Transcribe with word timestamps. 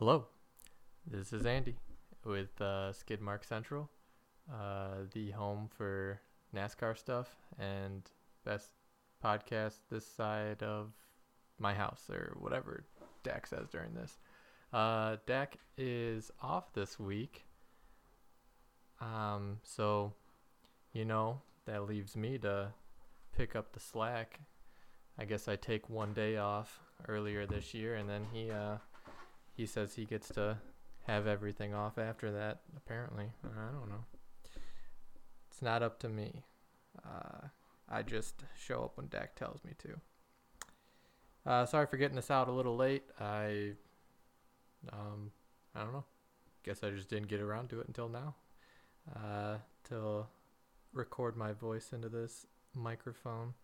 Hello, 0.00 0.26
this 1.06 1.32
is 1.32 1.46
Andy 1.46 1.76
with 2.24 2.60
uh, 2.60 2.90
Skidmark 2.90 3.44
Central, 3.44 3.88
uh, 4.52 5.04
the 5.12 5.30
home 5.30 5.68
for 5.78 6.20
NASCAR 6.52 6.98
stuff 6.98 7.28
and 7.60 8.02
best 8.44 8.70
podcast 9.24 9.74
this 9.92 10.04
side 10.04 10.64
of 10.64 10.90
my 11.60 11.72
house 11.72 12.10
or 12.10 12.36
whatever 12.40 12.82
Dak 13.22 13.46
says 13.46 13.68
during 13.70 13.94
this. 13.94 14.18
Uh, 14.72 15.18
Dak 15.26 15.58
is 15.78 16.32
off 16.42 16.72
this 16.72 16.98
week, 16.98 17.44
um, 19.00 19.60
so 19.62 20.12
you 20.92 21.04
know 21.04 21.40
that 21.66 21.86
leaves 21.86 22.16
me 22.16 22.36
to 22.38 22.72
pick 23.36 23.54
up 23.54 23.72
the 23.72 23.80
slack. 23.80 24.40
I 25.16 25.24
guess 25.24 25.46
I 25.46 25.54
take 25.54 25.88
one 25.88 26.14
day 26.14 26.36
off 26.36 26.80
earlier 27.06 27.46
this 27.46 27.72
year, 27.74 27.94
and 27.94 28.10
then 28.10 28.26
he 28.32 28.50
uh, 28.50 28.78
he 29.56 29.66
says 29.66 29.94
he 29.94 30.04
gets 30.04 30.28
to 30.30 30.58
have 31.06 31.26
everything 31.26 31.74
off 31.74 31.98
after 31.98 32.30
that. 32.32 32.60
Apparently, 32.76 33.26
I 33.44 33.72
don't 33.72 33.88
know. 33.88 34.04
It's 35.50 35.62
not 35.62 35.82
up 35.82 35.98
to 36.00 36.08
me. 36.08 36.42
Uh, 37.04 37.48
I 37.88 38.02
just 38.02 38.44
show 38.58 38.84
up 38.84 38.96
when 38.96 39.08
Dak 39.08 39.36
tells 39.36 39.64
me 39.64 39.72
to. 39.78 40.00
Uh, 41.46 41.66
sorry 41.66 41.86
for 41.86 41.96
getting 41.96 42.16
this 42.16 42.30
out 42.30 42.48
a 42.48 42.52
little 42.52 42.76
late. 42.76 43.04
I, 43.20 43.72
um, 44.92 45.30
I 45.74 45.80
don't 45.80 45.92
know. 45.92 46.04
Guess 46.64 46.82
I 46.82 46.90
just 46.90 47.10
didn't 47.10 47.28
get 47.28 47.40
around 47.40 47.68
to 47.70 47.80
it 47.80 47.86
until 47.86 48.08
now. 48.08 48.34
Uh, 49.14 49.56
to 49.84 50.24
record 50.94 51.36
my 51.36 51.52
voice 51.52 51.92
into 51.92 52.08
this 52.08 52.46
microphone. 52.74 53.54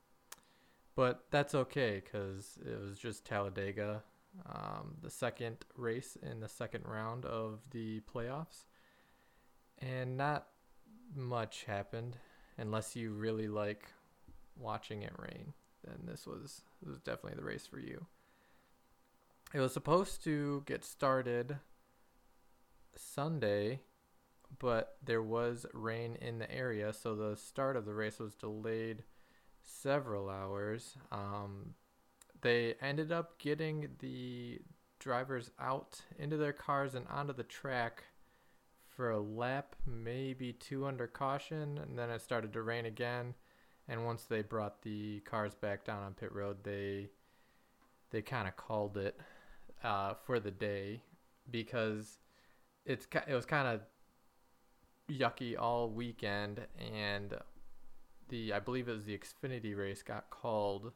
But 0.95 1.25
that's 1.31 1.55
okay 1.55 2.03
because 2.05 2.59
it 2.65 2.79
was 2.79 2.99
just 2.99 3.25
Talladega, 3.25 4.03
um, 4.47 4.95
the 5.03 5.11
second 5.11 5.65
race 5.77 6.17
in 6.23 6.41
the 6.41 6.49
second 6.49 6.85
round 6.85 7.25
of 7.25 7.61
the 7.71 8.01
playoffs. 8.01 8.65
And 9.79 10.17
not 10.17 10.47
much 11.15 11.65
happened 11.65 12.17
unless 12.59 12.95
you 12.95 13.13
really 13.13 13.49
like 13.49 13.87
watching 14.57 15.03
it 15.03 15.13
rain. 15.19 15.55
Then 15.85 16.01
this 16.07 16.27
was 16.27 16.63
this 16.83 16.91
was 16.91 17.01
definitely 17.01 17.37
the 17.37 17.45
race 17.45 17.67
for 17.67 17.79
you. 17.79 18.07
It 19.53 19.61
was 19.61 19.73
supposed 19.73 20.23
to 20.25 20.63
get 20.67 20.85
started 20.85 21.59
Sunday, 22.95 23.81
but 24.59 24.97
there 25.05 25.23
was 25.23 25.67
rain 25.73 26.17
in 26.21 26.39
the 26.39 26.53
area, 26.53 26.93
so 26.93 27.17
the 27.17 27.37
start 27.37 27.77
of 27.77 27.85
the 27.85 27.95
race 27.95 28.19
was 28.19 28.35
delayed 28.35 29.03
several 29.63 30.29
hours. 30.29 30.97
Um, 31.11 31.75
they 32.43 32.75
ended 32.81 33.13
up 33.13 33.39
getting 33.39 33.89
the 33.99 34.61
drivers 34.99 35.51
out 35.59 36.01
into 36.19 36.37
their 36.37 36.53
cars 36.53 36.95
and 36.95 37.07
onto 37.09 37.33
the 37.33 37.43
track 37.43 38.05
for 38.89 39.11
a 39.11 39.21
lap, 39.21 39.77
maybe 39.87 40.53
two 40.53 40.87
under 40.87 41.07
caution, 41.07 41.79
and 41.79 41.99
then 41.99 42.11
it 42.11 42.21
started 42.21 42.53
to 42.53 42.63
rain 42.63 42.87
again. 42.87 43.35
And 43.89 44.05
once 44.05 44.25
they 44.25 44.43
brought 44.43 44.83
the 44.83 45.21
cars 45.21 45.55
back 45.55 45.85
down 45.85 46.03
on 46.03 46.15
pit 46.15 46.33
road, 46.33 46.59
they 46.63 47.09
they 48.11 48.23
kind 48.23 48.47
of 48.47 48.57
called 48.57 48.97
it 48.97 49.19
uh, 49.83 50.15
for 50.27 50.39
the 50.39 50.51
day 50.51 51.01
because 51.51 52.19
it's 52.85 53.07
it 53.27 53.35
was 53.35 53.47
kind 53.47 53.69
of 53.69 53.81
yucky 55.11 55.59
all 55.59 55.91
weekend, 55.91 56.61
and 56.79 57.35
the 58.29 58.53
I 58.53 58.61
believe 58.61 58.89
it 58.89 58.93
was 58.93 59.05
the 59.05 59.19
Xfinity 59.19 59.77
race 59.77 60.03
got 60.03 60.31
called 60.31 60.93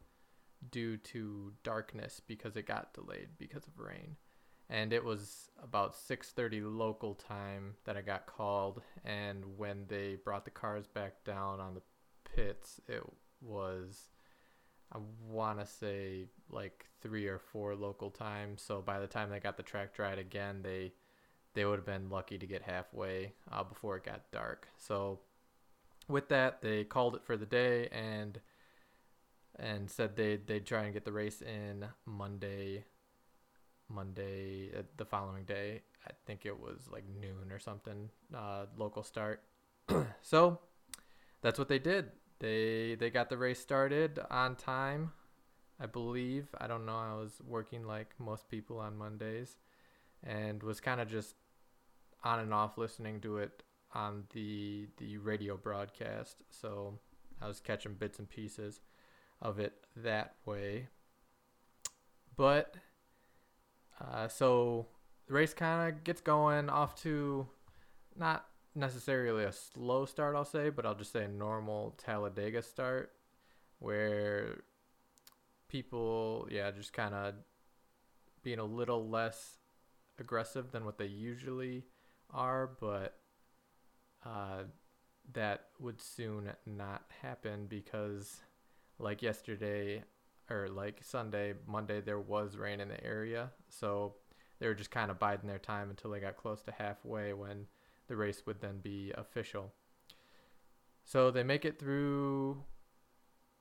due 0.71 0.97
to 0.99 1.53
darkness 1.63 2.21
because 2.27 2.57
it 2.57 2.67
got 2.67 2.95
delayed 2.95 3.29
because 3.39 3.67
of 3.67 3.79
rain. 3.79 4.17
And 4.71 4.93
it 4.93 5.05
was 5.05 5.51
about 5.63 5.95
6:30 5.95 6.63
local 6.63 7.15
time 7.15 7.77
that 7.85 7.97
I 7.97 8.03
got 8.03 8.27
called 8.27 8.83
and 9.05 9.59
when 9.59 9.87
they 9.89 10.17
brought 10.17 10.45
the 10.45 10.51
cars 10.51 10.87
back 10.87 11.25
down 11.25 11.61
on 11.61 11.75
the 11.75 11.83
pits, 12.25 12.81
it 12.89 13.03
was 13.41 14.09
I 14.93 14.99
want 15.29 15.59
to 15.59 15.67
say 15.67 16.27
like 16.51 16.87
3 17.01 17.27
or 17.27 17.39
4 17.39 17.75
local 17.75 18.11
time. 18.11 18.57
So 18.57 18.81
by 18.81 19.01
the 19.01 19.07
time 19.07 19.31
they 19.31 19.41
got 19.41 19.57
the 19.57 19.63
track 19.63 19.95
dried 19.95 20.19
again, 20.19 20.63
they 20.63 20.93
they 21.55 21.65
would 21.65 21.79
have 21.79 21.87
been 21.87 22.11
lucky 22.11 22.37
to 22.39 22.47
get 22.47 22.63
halfway 22.63 23.33
uh, 23.51 23.63
before 23.63 23.97
it 23.97 24.05
got 24.05 24.31
dark. 24.33 24.69
So 24.77 25.21
with 26.09 26.29
that, 26.29 26.63
they 26.63 26.85
called 26.85 27.15
it 27.15 27.25
for 27.25 27.37
the 27.37 27.47
day 27.47 27.89
and 27.89 28.41
and 29.59 29.91
said 29.91 30.17
they 30.17 30.37
they'd 30.37 30.67
try 30.67 30.85
and 30.85 30.93
get 30.93 31.05
the 31.05 31.13
race 31.13 31.43
in 31.43 31.87
Monday. 32.07 32.85
Monday, 33.89 34.71
uh, 34.77 34.83
the 34.97 35.05
following 35.05 35.45
day, 35.45 35.83
I 36.07 36.13
think 36.27 36.47
it 36.47 36.59
was 36.59 36.89
like 36.91 37.05
noon 37.21 37.53
or 37.53 37.59
something, 37.59 38.09
uh, 38.35 38.65
local 38.79 39.03
start. 39.03 39.43
so 40.23 40.59
that's 41.43 41.59
what 41.59 41.69
they 41.69 41.79
did. 41.79 42.11
They 42.41 42.97
they 42.99 43.11
got 43.11 43.29
the 43.29 43.37
race 43.37 43.61
started 43.61 44.19
on 44.31 44.57
time, 44.57 45.13
I 45.79 45.87
believe. 45.87 46.49
I 46.59 46.67
don't 46.67 46.87
know. 46.87 46.97
I 46.97 47.15
was 47.15 47.41
working 47.47 47.85
like 47.87 48.15
most 48.19 48.49
people 48.49 48.79
on 48.79 48.97
Mondays, 48.97 49.57
and 50.23 50.63
was 50.63 50.81
kind 50.81 51.01
of 51.01 51.09
just 51.09 51.37
on 52.25 52.41
and 52.41 52.55
off 52.55 52.79
listening 52.79 53.21
to 53.21 53.39
it 53.39 53.63
on 53.95 54.25
the 54.33 54.89
the 54.97 55.19
radio 55.19 55.57
broadcast. 55.57 56.43
So 56.51 56.99
I 57.41 57.47
was 57.47 57.61
catching 57.61 57.95
bits 57.95 58.19
and 58.19 58.29
pieces 58.29 58.81
of 59.45 59.61
it 59.61 59.75
that 59.95 60.35
way. 60.47 60.89
But 62.37 62.75
uh, 64.01 64.27
so 64.27 64.87
the 65.29 65.35
race 65.35 65.55
kind 65.55 65.89
of 65.89 66.03
gets 66.03 66.21
going 66.21 66.69
off 66.69 67.01
to 67.03 67.47
not 68.17 68.47
necessarily 68.75 69.45
a 69.45 69.53
slow 69.53 70.07
start, 70.07 70.35
I'll 70.35 70.45
say, 70.45 70.71
but 70.71 70.85
I'll 70.85 70.97
just 70.97 71.13
say 71.13 71.25
a 71.25 71.29
normal 71.29 71.95
Talladega 71.99 72.63
start 72.63 73.13
where 73.79 74.63
people, 75.69 76.49
yeah, 76.51 76.71
just 76.71 76.93
kind 76.93 77.15
of 77.15 77.35
being 78.43 78.59
a 78.59 78.65
little 78.65 79.09
less 79.09 79.59
aggressive 80.19 80.73
than 80.73 80.85
what 80.85 80.99
they 80.99 81.07
usually 81.07 81.85
are, 82.33 82.71
but 82.81 83.17
uh, 84.25 84.65
that 85.33 85.67
would 85.79 86.01
soon 86.01 86.51
not 86.67 87.05
happen 87.23 87.67
because 87.69 88.41
like 88.99 89.23
yesterday 89.23 90.05
or 90.51 90.69
like 90.69 91.01
Sunday, 91.03 91.55
Monday, 91.67 92.01
there 92.01 92.21
was 92.21 92.57
rain 92.57 92.81
in 92.81 92.89
the 92.89 93.03
area. 93.05 93.51
So 93.69 94.15
they 94.59 94.67
were 94.67 94.75
just 94.75 94.91
kind 94.91 95.11
of 95.11 95.19
biding 95.19 95.49
their 95.49 95.59
time 95.59 95.91
until 95.91 96.11
they 96.11 96.21
got 96.21 96.37
close 96.37 96.63
to 96.63 96.73
halfway 96.73 97.33
when 97.33 97.67
the 98.09 98.17
race 98.17 98.43
would 98.47 98.61
then 98.61 98.79
be 98.79 99.13
official. 99.17 99.73
So 101.05 101.31
they 101.31 101.43
make 101.43 101.65
it 101.65 101.79
through 101.79 102.63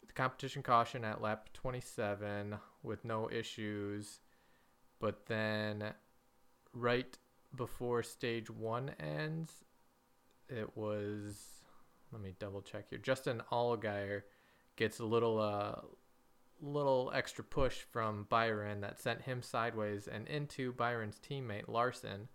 the 0.06 0.14
competition 0.14 0.64
caution 0.64 1.04
at 1.04 1.22
lap 1.22 1.50
27 1.54 2.56
with 2.84 3.04
no 3.06 3.30
issues. 3.30 4.20
But 5.00 5.26
then 5.26 5.94
right 6.74 7.18
before 7.56 8.04
stage 8.04 8.50
one 8.50 8.92
ends, 9.00 9.52
it 10.50 10.76
was, 10.76 11.62
let 12.12 12.22
me 12.22 12.34
double 12.40 12.62
check 12.62 12.90
here. 12.90 13.00
Justin 13.00 13.42
Allgaier 13.52 14.24
gets 14.76 15.00
a 15.00 15.06
little 15.06 15.40
uh 15.40 15.82
little 16.62 17.12
extra 17.14 17.44
push 17.44 17.80
from 17.92 18.26
Byron 18.30 18.82
that 18.82 19.00
sent 19.00 19.24
him 19.24 19.42
sideways 19.42 20.08
and 20.08 20.28
into 20.28 20.72
Byron's 20.72 21.20
teammate 21.20 21.68
Larson. 21.68 22.30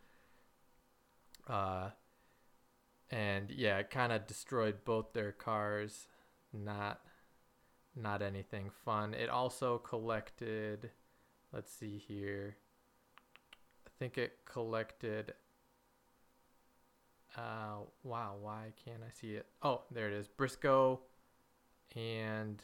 Uh 1.49 1.91
and 3.11 3.51
yeah, 3.51 3.79
it 3.79 3.91
kind 3.91 4.13
of 4.13 4.27
destroyed 4.27 4.85
both 4.85 5.13
their 5.13 5.33
cars. 5.33 6.07
Not 6.53 7.01
not 7.97 8.23
anything 8.23 8.71
fun. 8.85 9.15
It 9.15 9.31
also 9.31 9.79
collected 9.79 10.91
let's 11.53 11.73
see 11.73 11.99
here. 12.07 12.57
I 13.87 13.91
think 13.99 14.19
it 14.19 14.39
collected 14.45 15.33
uh 17.37 17.79
wow, 18.03 18.37
why 18.41 18.73
can't 18.85 19.03
I 19.03 19.11
see 19.11 19.35
it? 19.35 19.47
Oh, 19.63 19.83
there 19.91 20.09
it 20.09 20.15
is. 20.15 20.29
Briscoe 20.29 21.01
and 21.97 22.63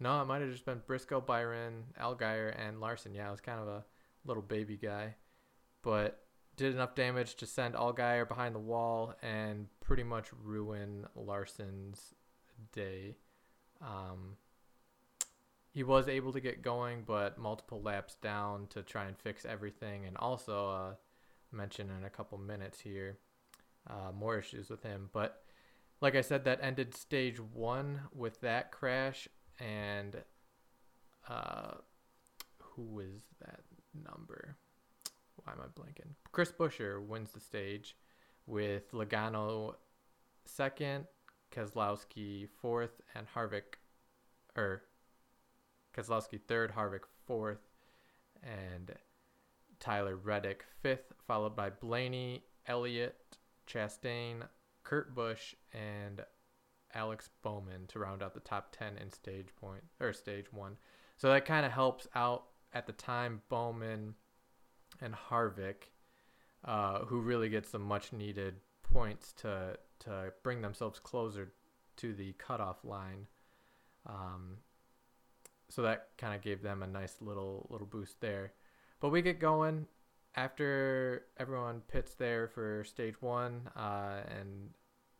no, 0.00 0.20
it 0.20 0.26
might 0.26 0.42
have 0.42 0.50
just 0.50 0.64
been 0.64 0.82
Briscoe, 0.86 1.20
Byron, 1.20 1.84
Allgaier, 2.00 2.54
and 2.58 2.80
Larson. 2.80 3.14
Yeah, 3.14 3.28
it 3.28 3.30
was 3.30 3.40
kind 3.40 3.60
of 3.60 3.68
a 3.68 3.84
little 4.24 4.42
baby 4.42 4.76
guy, 4.76 5.14
but 5.82 6.24
did 6.56 6.74
enough 6.74 6.94
damage 6.94 7.34
to 7.36 7.46
send 7.46 7.74
Allgaier 7.74 8.28
behind 8.28 8.54
the 8.54 8.60
wall 8.60 9.14
and 9.22 9.66
pretty 9.80 10.02
much 10.02 10.28
ruin 10.42 11.06
Larson's 11.14 12.14
day. 12.72 13.16
Um, 13.80 14.36
he 15.70 15.82
was 15.82 16.08
able 16.08 16.32
to 16.32 16.40
get 16.40 16.62
going, 16.62 17.02
but 17.04 17.38
multiple 17.38 17.82
laps 17.82 18.14
down 18.16 18.68
to 18.68 18.82
try 18.82 19.06
and 19.06 19.18
fix 19.18 19.44
everything, 19.44 20.06
and 20.06 20.16
also 20.16 20.70
uh, 20.70 20.94
mention 21.50 21.90
in 21.90 22.04
a 22.04 22.10
couple 22.10 22.38
minutes 22.38 22.80
here 22.80 23.18
uh, 23.88 24.12
more 24.12 24.38
issues 24.38 24.70
with 24.70 24.82
him, 24.82 25.10
but 25.12 25.43
like 26.04 26.16
I 26.16 26.20
said, 26.20 26.44
that 26.44 26.58
ended 26.60 26.94
stage 26.94 27.40
one 27.40 28.02
with 28.14 28.38
that 28.42 28.70
crash, 28.70 29.26
and 29.58 30.22
uh, 31.26 31.76
who 32.58 33.00
is 33.00 33.22
that 33.40 33.60
number? 33.94 34.58
why 35.36 35.52
am 35.52 35.60
I 35.60 35.80
blanking? 35.80 36.10
Chris 36.30 36.52
Buescher 36.52 37.02
wins 37.02 37.32
the 37.32 37.40
stage 37.40 37.96
with 38.46 38.92
Logano 38.92 39.76
second, 40.44 41.06
Keselowski 41.54 42.48
fourth, 42.60 43.00
and 43.14 43.26
Harvick, 43.34 43.78
or 44.56 44.82
Keselowski 45.96 46.38
third, 46.46 46.72
Harvick 46.74 47.04
fourth, 47.26 47.66
and 48.42 48.92
Tyler 49.80 50.16
Reddick 50.16 50.64
fifth, 50.82 51.12
followed 51.26 51.56
by 51.56 51.70
Blaney, 51.70 52.44
Elliott, 52.66 53.16
Chastain, 53.66 54.42
Kurt 54.84 55.14
Busch, 55.14 55.54
and 55.72 56.22
Alex 56.94 57.28
Bowman 57.42 57.86
to 57.88 57.98
round 57.98 58.22
out 58.22 58.34
the 58.34 58.40
top 58.40 58.74
10 58.76 58.98
in 58.98 59.10
stage 59.10 59.48
point 59.56 59.82
or 60.00 60.12
stage 60.12 60.52
1. 60.52 60.76
So 61.16 61.28
that 61.28 61.44
kind 61.44 61.66
of 61.66 61.72
helps 61.72 62.06
out 62.14 62.44
at 62.72 62.86
the 62.86 62.92
time 62.92 63.42
Bowman 63.48 64.14
and 65.00 65.14
Harvick 65.14 65.90
uh, 66.64 67.00
who 67.00 67.20
really 67.20 67.48
get 67.48 67.66
some 67.66 67.82
much 67.82 68.12
needed 68.12 68.54
points 68.82 69.32
to 69.32 69.76
to 70.00 70.32
bring 70.42 70.62
themselves 70.62 70.98
closer 70.98 71.52
to 71.96 72.14
the 72.14 72.32
cutoff 72.34 72.84
line. 72.84 73.26
Um, 74.06 74.58
so 75.68 75.82
that 75.82 76.08
kind 76.18 76.34
of 76.34 76.42
gave 76.42 76.62
them 76.62 76.82
a 76.82 76.86
nice 76.86 77.16
little 77.20 77.66
little 77.70 77.86
boost 77.86 78.20
there. 78.20 78.52
But 79.00 79.10
we 79.10 79.22
get 79.22 79.38
going 79.38 79.86
after 80.36 81.26
everyone 81.38 81.82
pits 81.88 82.14
there 82.14 82.48
for 82.48 82.84
stage 82.84 83.20
one, 83.20 83.68
uh, 83.76 84.20
and 84.38 84.70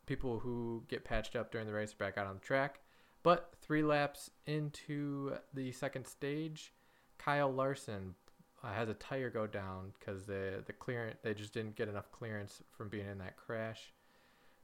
people 0.06 0.38
who 0.38 0.82
get 0.88 1.05
patched 1.05 1.37
up 1.37 1.50
during 1.50 1.66
the 1.66 1.72
race 1.72 1.93
are 1.93 1.96
back 1.96 2.19
out 2.19 2.26
on 2.26 2.34
the 2.34 2.40
track. 2.40 2.81
But 3.22 3.55
three 3.61 3.82
laps 3.82 4.31
into 4.46 5.34
the 5.55 5.72
second 5.72 6.06
stage, 6.06 6.72
Kyle 7.16 7.50
Larson 7.50 8.14
uh, 8.62 8.72
has 8.72 8.88
a 8.88 8.94
tire 8.94 9.31
go 9.31 9.46
down 9.46 9.93
because 9.99 10.25
the 10.25 10.62
the 10.66 10.72
clearance 10.72 11.17
they 11.22 11.34
just 11.34 11.55
didn't 11.55 11.76
get 11.76 11.88
enough 11.88 12.10
clearance 12.12 12.62
from 12.76 12.88
being 12.88 13.08
in 13.08 13.19
that 13.19 13.37
crash. 13.37 13.93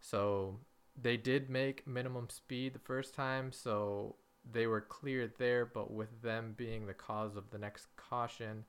So 0.01 0.59
they 1.01 1.17
did 1.17 1.49
make 1.49 1.87
minimum 1.87 2.29
speed 2.29 2.75
the 2.75 2.81
first 2.81 3.15
time, 3.15 3.53
so 3.53 4.17
they 4.51 4.67
were 4.67 4.81
cleared 4.81 5.33
there. 5.39 5.65
But 5.65 5.91
with 5.93 6.23
them 6.23 6.55
being 6.57 6.87
the 6.87 6.95
cause 6.95 7.37
of 7.37 7.51
the 7.51 7.59
next 7.59 7.87
caution, 7.97 8.65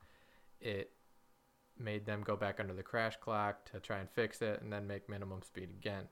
it 0.60 0.90
made 1.78 2.06
them 2.06 2.22
go 2.22 2.36
back 2.36 2.60
under 2.60 2.74
the 2.74 2.82
crash 2.82 3.16
clock 3.16 3.64
to 3.72 3.80
try 3.80 3.98
and 3.98 4.10
fix 4.10 4.42
it, 4.42 4.60
and 4.62 4.72
then 4.72 4.86
make 4.86 5.08
minimum 5.08 5.42
speed 5.42 5.70
again. 5.70 6.04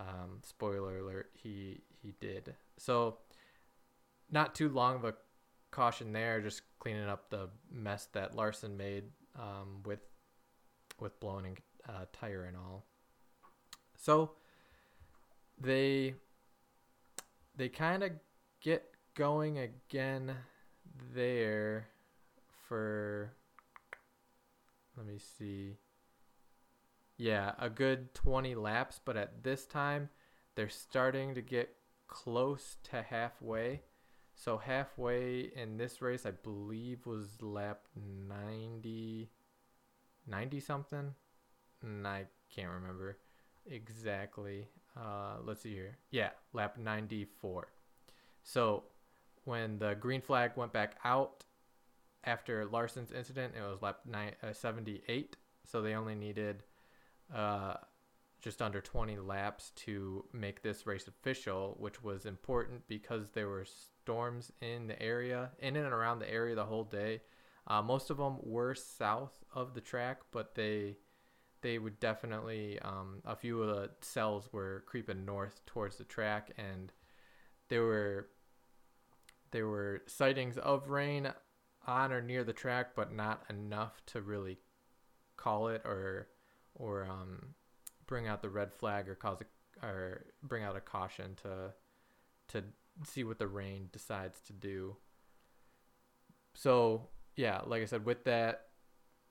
Um, 0.00 0.40
spoiler 0.42 0.98
alert: 0.98 1.30
he 1.34 1.80
he 2.02 2.14
did. 2.20 2.54
So 2.78 3.18
not 4.30 4.54
too 4.54 4.68
long 4.68 4.96
of 4.96 5.04
a 5.04 5.14
caution 5.70 6.12
there, 6.12 6.40
just 6.40 6.62
cleaning 6.78 7.08
up 7.08 7.30
the 7.30 7.48
mess 7.70 8.08
that 8.12 8.34
Larson 8.34 8.76
made 8.76 9.04
um, 9.36 9.82
with 9.84 10.00
with 11.00 11.18
blowing 11.20 11.58
uh, 11.88 12.04
tire 12.12 12.44
and 12.44 12.56
all. 12.56 12.84
So 13.96 14.32
they 15.60 16.14
they 17.56 17.68
kind 17.68 18.02
of 18.02 18.12
get 18.60 18.84
going 19.14 19.58
again 19.58 20.34
there 21.14 21.86
for 22.68 23.32
let 24.96 25.06
me 25.06 25.18
see 25.18 25.76
yeah 27.16 27.52
a 27.58 27.70
good 27.70 28.14
20 28.14 28.54
laps 28.54 29.00
but 29.04 29.16
at 29.16 29.42
this 29.42 29.66
time 29.66 30.08
they're 30.54 30.68
starting 30.68 31.34
to 31.34 31.42
get 31.42 31.76
close 32.08 32.76
to 32.82 33.02
halfway 33.02 33.82
so 34.34 34.58
halfway 34.58 35.50
in 35.54 35.76
this 35.76 36.02
race, 36.02 36.26
I 36.26 36.32
believe 36.32 37.06
was 37.06 37.40
lap 37.40 37.86
90, 37.96 39.30
90 40.26 40.60
something. 40.60 41.14
And 41.82 42.06
I 42.06 42.26
can't 42.54 42.70
remember 42.70 43.18
exactly. 43.66 44.68
Uh, 44.96 45.36
let's 45.42 45.62
see 45.62 45.72
here. 45.72 45.98
Yeah, 46.10 46.30
lap 46.52 46.76
94. 46.78 47.68
So 48.42 48.84
when 49.44 49.78
the 49.78 49.94
green 49.94 50.20
flag 50.20 50.52
went 50.56 50.72
back 50.72 50.96
out 51.04 51.44
after 52.26 52.64
Larson's 52.66 53.12
incident, 53.12 53.54
it 53.56 53.62
was 53.62 53.82
lap 53.82 54.00
uh, 54.42 54.52
78. 54.52 55.36
So 55.64 55.82
they 55.82 55.94
only 55.94 56.14
needed 56.14 56.62
uh, 57.34 57.74
just 58.40 58.60
under 58.60 58.80
20 58.80 59.16
laps 59.18 59.72
to 59.76 60.24
make 60.32 60.62
this 60.62 60.86
race 60.86 61.08
official, 61.08 61.76
which 61.78 62.02
was 62.02 62.26
important 62.26 62.86
because 62.86 63.30
there 63.30 63.48
were 63.48 63.64
storms 63.64 64.52
in 64.60 64.86
the 64.86 65.00
area, 65.00 65.50
in 65.58 65.76
and 65.76 65.86
around 65.86 66.18
the 66.18 66.30
area 66.30 66.54
the 66.54 66.64
whole 66.64 66.84
day. 66.84 67.22
Uh, 67.66 67.80
most 67.80 68.10
of 68.10 68.18
them 68.18 68.36
were 68.42 68.74
south 68.74 69.32
of 69.54 69.74
the 69.74 69.80
track, 69.80 70.20
but 70.30 70.54
they 70.54 70.96
they 71.62 71.78
would 71.78 71.98
definitely 71.98 72.78
um, 72.80 73.22
a 73.24 73.34
few 73.34 73.62
of 73.62 73.68
the 73.68 73.90
cells 74.02 74.50
were 74.52 74.84
creeping 74.86 75.24
north 75.24 75.64
towards 75.64 75.96
the 75.96 76.04
track, 76.04 76.50
and 76.58 76.92
there 77.68 77.82
were 77.82 78.28
there 79.50 79.66
were 79.66 80.02
sightings 80.06 80.58
of 80.58 80.90
rain 80.90 81.32
on 81.86 82.12
or 82.12 82.22
near 82.22 82.44
the 82.44 82.52
track, 82.52 82.94
but 82.94 83.12
not 83.12 83.42
enough 83.50 84.02
to 84.06 84.22
really 84.22 84.58
call 85.36 85.68
it 85.68 85.82
or 85.84 86.28
or 86.74 87.06
um, 87.08 87.54
bring 88.06 88.26
out 88.26 88.42
the 88.42 88.48
red 88.48 88.72
flag 88.72 89.08
or 89.08 89.14
cause 89.14 89.38
a, 89.40 89.86
or 89.86 90.24
bring 90.42 90.64
out 90.64 90.76
a 90.76 90.80
caution 90.80 91.36
to 91.42 91.72
to 92.48 92.64
see 93.04 93.24
what 93.24 93.38
the 93.38 93.46
rain 93.46 93.88
decides 93.92 94.40
to 94.40 94.52
do. 94.52 94.96
So 96.54 97.08
yeah, 97.36 97.60
like 97.66 97.82
I 97.82 97.86
said, 97.86 98.04
with 98.04 98.24
that, 98.24 98.66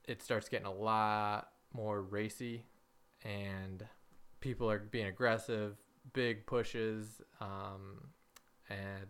it 0.06 0.22
starts 0.22 0.48
getting 0.48 0.66
a 0.66 0.72
lot 0.72 1.48
more 1.72 2.02
racy, 2.02 2.64
and 3.24 3.84
people 4.40 4.70
are 4.70 4.78
being 4.78 5.06
aggressive, 5.06 5.76
big 6.12 6.46
pushes, 6.46 7.22
um, 7.40 8.08
and 8.68 9.06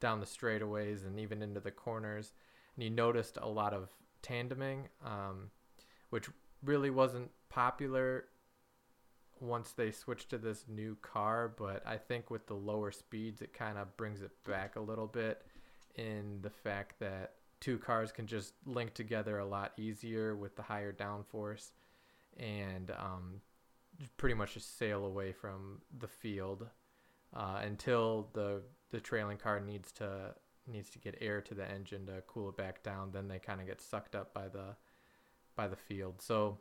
down 0.00 0.20
the 0.20 0.26
straightaways 0.26 1.04
and 1.06 1.18
even 1.20 1.42
into 1.42 1.60
the 1.60 1.70
corners. 1.70 2.32
And 2.78 2.84
you 2.84 2.90
noticed 2.90 3.38
a 3.42 3.48
lot 3.48 3.74
of 3.74 3.88
tandeming, 4.22 4.84
um, 5.04 5.50
which 6.10 6.30
really 6.62 6.90
wasn't 6.90 7.28
popular 7.48 8.26
once 9.40 9.72
they 9.72 9.90
switched 9.90 10.30
to 10.30 10.38
this 10.38 10.64
new 10.68 10.96
car, 11.02 11.52
but 11.58 11.84
I 11.84 11.96
think 11.96 12.30
with 12.30 12.46
the 12.46 12.54
lower 12.54 12.92
speeds, 12.92 13.42
it 13.42 13.52
kind 13.52 13.78
of 13.78 13.96
brings 13.96 14.22
it 14.22 14.30
back 14.44 14.76
a 14.76 14.80
little 14.80 15.08
bit 15.08 15.42
in 15.96 16.38
the 16.40 16.50
fact 16.50 17.00
that 17.00 17.32
two 17.58 17.78
cars 17.78 18.12
can 18.12 18.28
just 18.28 18.54
link 18.64 18.94
together 18.94 19.38
a 19.38 19.44
lot 19.44 19.72
easier 19.76 20.36
with 20.36 20.54
the 20.54 20.62
higher 20.62 20.92
downforce 20.92 21.72
and 22.36 22.92
um, 22.92 23.40
pretty 24.18 24.36
much 24.36 24.54
just 24.54 24.78
sail 24.78 25.04
away 25.04 25.32
from 25.32 25.80
the 25.98 26.06
field 26.06 26.68
uh, 27.34 27.60
until 27.64 28.28
the 28.34 28.62
the 28.90 29.00
trailing 29.00 29.36
car 29.36 29.58
needs 29.58 29.90
to 29.90 30.32
needs 30.68 30.90
to 30.90 30.98
get 30.98 31.16
air 31.20 31.40
to 31.40 31.54
the 31.54 31.68
engine 31.68 32.06
to 32.06 32.22
cool 32.26 32.48
it 32.48 32.56
back 32.56 32.82
down. 32.82 33.10
Then 33.12 33.28
they 33.28 33.38
kind 33.38 33.60
of 33.60 33.66
get 33.66 33.80
sucked 33.80 34.14
up 34.14 34.34
by 34.34 34.48
the 34.48 34.76
by 35.56 35.68
the 35.68 35.76
field. 35.76 36.22
So 36.22 36.58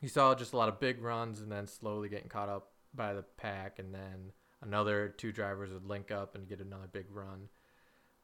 you 0.00 0.08
saw 0.08 0.34
just 0.34 0.52
a 0.52 0.56
lot 0.56 0.68
of 0.68 0.80
big 0.80 1.02
runs 1.02 1.40
and 1.40 1.50
then 1.50 1.66
slowly 1.66 2.08
getting 2.08 2.28
caught 2.28 2.48
up 2.48 2.70
by 2.94 3.12
the 3.14 3.22
pack, 3.36 3.78
and 3.78 3.94
then 3.94 4.32
another 4.62 5.08
two 5.08 5.32
drivers 5.32 5.72
would 5.72 5.86
link 5.86 6.10
up 6.10 6.34
and 6.34 6.48
get 6.48 6.60
another 6.60 6.88
big 6.90 7.06
run. 7.10 7.48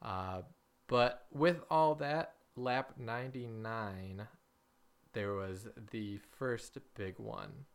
Uh, 0.01 0.41
but 0.87 1.25
with 1.31 1.61
all 1.69 1.95
that, 1.95 2.33
lap 2.55 2.93
99, 2.97 4.27
there 5.13 5.33
was 5.33 5.67
the 5.91 6.19
first 6.37 6.77
big 6.95 7.15
one 7.17 7.65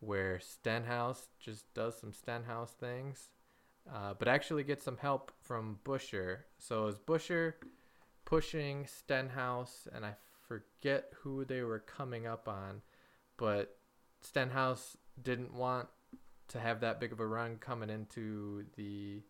where 0.00 0.40
Stenhouse 0.40 1.28
just 1.38 1.72
does 1.74 1.98
some 1.98 2.12
Stenhouse 2.12 2.72
things, 2.72 3.28
uh, 3.90 4.14
but 4.18 4.28
actually 4.28 4.64
get 4.64 4.82
some 4.82 4.96
help 4.96 5.32
from 5.40 5.78
Buescher. 5.84 6.38
So 6.58 6.86
is 6.88 6.98
Buescher 6.98 7.54
pushing 8.24 8.86
Stenhouse, 8.86 9.88
and 9.94 10.04
I 10.04 10.14
forget 10.46 11.12
who 11.22 11.44
they 11.44 11.62
were 11.62 11.78
coming 11.78 12.26
up 12.26 12.48
on 12.48 12.82
but 13.42 13.76
Stenhouse 14.20 14.96
didn't 15.20 15.52
want 15.52 15.88
to 16.46 16.60
have 16.60 16.80
that 16.80 17.00
big 17.00 17.10
of 17.10 17.18
a 17.18 17.26
run 17.26 17.56
coming 17.56 17.90
into 17.90 18.64
the 18.76 19.20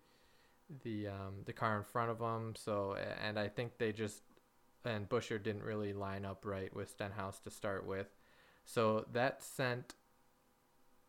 the 0.84 1.08
um, 1.08 1.34
the 1.46 1.52
car 1.54 1.78
in 1.78 1.82
front 1.82 2.10
of 2.10 2.20
him. 2.20 2.54
So 2.54 2.94
and 3.24 3.38
I 3.38 3.48
think 3.48 3.78
they 3.78 3.90
just 3.92 4.20
and 4.84 5.08
Buescher 5.08 5.42
didn't 5.42 5.62
really 5.62 5.94
line 5.94 6.26
up 6.26 6.44
right 6.44 6.74
with 6.76 6.90
Stenhouse 6.90 7.38
to 7.40 7.50
start 7.50 7.86
with. 7.86 8.08
So 8.66 9.06
that 9.12 9.42
sent 9.42 9.94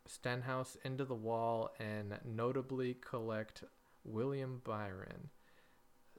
Stenhouse 0.06 0.78
into 0.84 1.06
the 1.06 1.16
wall 1.16 1.74
and 1.80 2.20
notably 2.26 2.96
collect 2.96 3.64
William 4.04 4.62
Byron. 4.64 5.30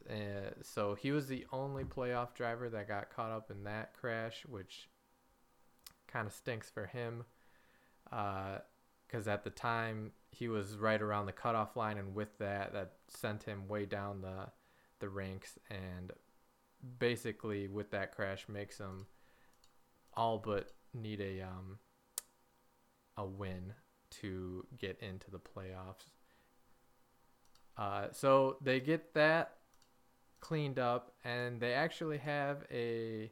Uh, 0.09 0.51
so 0.63 0.95
he 0.95 1.13
was 1.13 1.29
the 1.29 1.47
only 1.53 1.85
playoff 1.85 2.35
driver 2.35 2.69
that 2.69 2.89
got 2.89 3.15
caught 3.15 3.31
up 3.31 3.51
in 3.51 3.65
that 3.65 3.95
crash, 3.95 4.45
which 4.49 4.89
kind 6.07 6.27
of 6.27 6.33
stinks 6.33 6.71
for 6.71 6.87
him 6.87 7.25
because 8.05 9.27
uh, 9.27 9.31
at 9.31 9.45
the 9.45 9.51
time 9.51 10.13
he 10.31 10.49
was 10.49 10.77
right 10.77 11.01
around 11.01 11.27
the 11.27 11.33
cutoff 11.33 11.77
line, 11.77 11.99
and 11.99 12.15
with 12.15 12.37
that, 12.39 12.73
that 12.73 12.93
sent 13.09 13.43
him 13.43 13.69
way 13.69 13.87
down 13.87 14.21
the 14.21 14.49
the 15.01 15.09
ranks, 15.09 15.59
and 15.71 16.13
basically 16.99 17.67
with 17.67 17.91
that 17.91 18.15
crash 18.15 18.47
makes 18.49 18.79
him 18.79 19.07
all 20.15 20.39
but 20.39 20.71
need 20.93 21.21
a 21.21 21.41
um, 21.41 21.79
a 23.17 23.25
win 23.25 23.75
to 24.21 24.67
get 24.79 24.99
into 25.01 25.31
the 25.31 25.39
playoffs. 25.39 26.07
Uh, 27.77 28.07
so 28.13 28.57
they 28.63 28.81
get 28.81 29.15
that 29.15 29.57
cleaned 30.41 30.79
up, 30.79 31.13
and 31.25 31.61
they 31.61 31.73
actually 31.73 32.19
have 32.19 32.65
a 32.71 33.31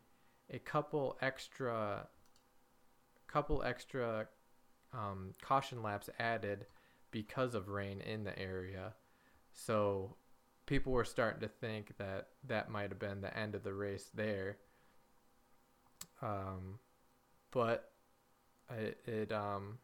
a 0.50 0.58
couple 0.58 1.16
extra 1.22 2.06
couple 3.26 3.62
extra 3.62 4.26
um, 4.92 5.34
caution 5.40 5.82
laps 5.82 6.10
added 6.18 6.66
because 7.10 7.54
of 7.54 7.68
rain 7.68 8.00
in 8.00 8.24
the 8.24 8.38
area. 8.38 8.94
So 9.52 10.16
people 10.66 10.92
were 10.92 11.04
starting 11.04 11.40
to 11.40 11.48
think 11.48 11.96
that 11.98 12.28
that 12.46 12.70
might 12.70 12.90
have 12.90 12.98
been 12.98 13.20
the 13.20 13.36
end 13.36 13.54
of 13.54 13.62
the 13.62 13.72
race 13.72 14.10
there. 14.14 14.58
Um, 16.20 16.78
but 17.50 17.91
it, 18.70 18.98
it 19.06 19.32
um. 19.32 19.78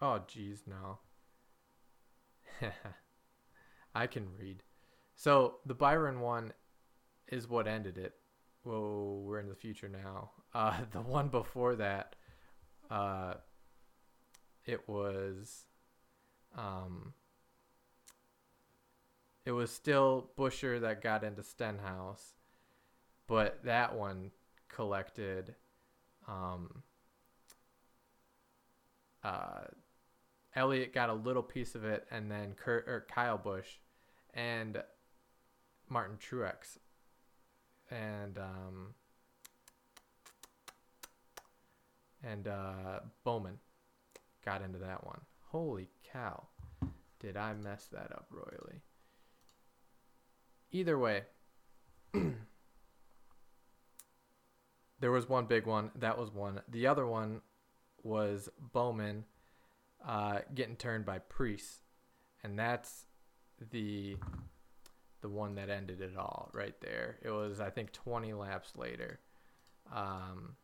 Oh 0.00 0.20
geez, 0.26 0.62
no. 0.66 0.98
I 3.94 4.06
can 4.06 4.26
read. 4.38 4.62
So 5.14 5.56
the 5.66 5.74
Byron 5.74 6.20
one 6.20 6.52
is 7.26 7.48
what 7.48 7.66
ended 7.66 7.98
it. 7.98 8.14
Whoa, 8.62 9.22
we're 9.24 9.40
in 9.40 9.48
the 9.48 9.54
future 9.54 9.88
now. 9.88 10.30
Uh, 10.54 10.76
the 10.92 11.00
one 11.00 11.28
before 11.28 11.76
that, 11.76 12.16
uh, 12.90 13.34
it 14.64 14.88
was, 14.88 15.64
um, 16.56 17.14
it 19.44 19.52
was 19.52 19.70
still 19.70 20.30
Buescher 20.38 20.80
that 20.80 21.02
got 21.02 21.24
into 21.24 21.42
Stenhouse, 21.42 22.34
but 23.26 23.64
that 23.64 23.96
one 23.96 24.30
collected, 24.68 25.54
um, 26.28 26.82
uh, 29.24 29.62
Elliott 30.54 30.92
got 30.92 31.10
a 31.10 31.14
little 31.14 31.42
piece 31.42 31.74
of 31.74 31.84
it, 31.84 32.06
and 32.10 32.30
then 32.30 32.54
Kurt 32.54 32.88
or 32.88 33.06
Kyle 33.10 33.38
Busch, 33.38 33.78
and 34.34 34.82
Martin 35.88 36.18
Truex, 36.18 36.78
and 37.90 38.38
um, 38.38 38.94
and 42.22 42.46
uh, 42.46 43.00
Bowman 43.24 43.58
got 44.44 44.62
into 44.62 44.78
that 44.78 45.04
one. 45.04 45.20
Holy 45.50 45.88
cow! 46.12 46.46
Did 47.20 47.36
I 47.36 47.54
mess 47.54 47.88
that 47.92 48.12
up 48.12 48.26
royally? 48.30 48.82
Either 50.70 50.98
way, 50.98 51.22
there 55.00 55.10
was 55.10 55.28
one 55.28 55.46
big 55.46 55.66
one. 55.66 55.90
That 55.96 56.18
was 56.18 56.32
one. 56.32 56.60
The 56.68 56.86
other 56.86 57.06
one 57.06 57.40
was 58.02 58.48
Bowman 58.72 59.24
uh, 60.06 60.40
getting 60.54 60.76
turned 60.76 61.04
by 61.04 61.18
Preece, 61.18 61.80
and 62.42 62.58
that's 62.58 63.06
the 63.70 64.16
the 65.20 65.28
one 65.28 65.56
that 65.56 65.68
ended 65.68 66.00
it 66.00 66.16
all 66.16 66.50
right 66.52 66.80
there. 66.80 67.18
It 67.22 67.30
was 67.30 67.60
I 67.60 67.70
think 67.70 67.92
20 67.92 68.32
laps 68.34 68.72
later 68.76 69.18
um, 69.92 70.56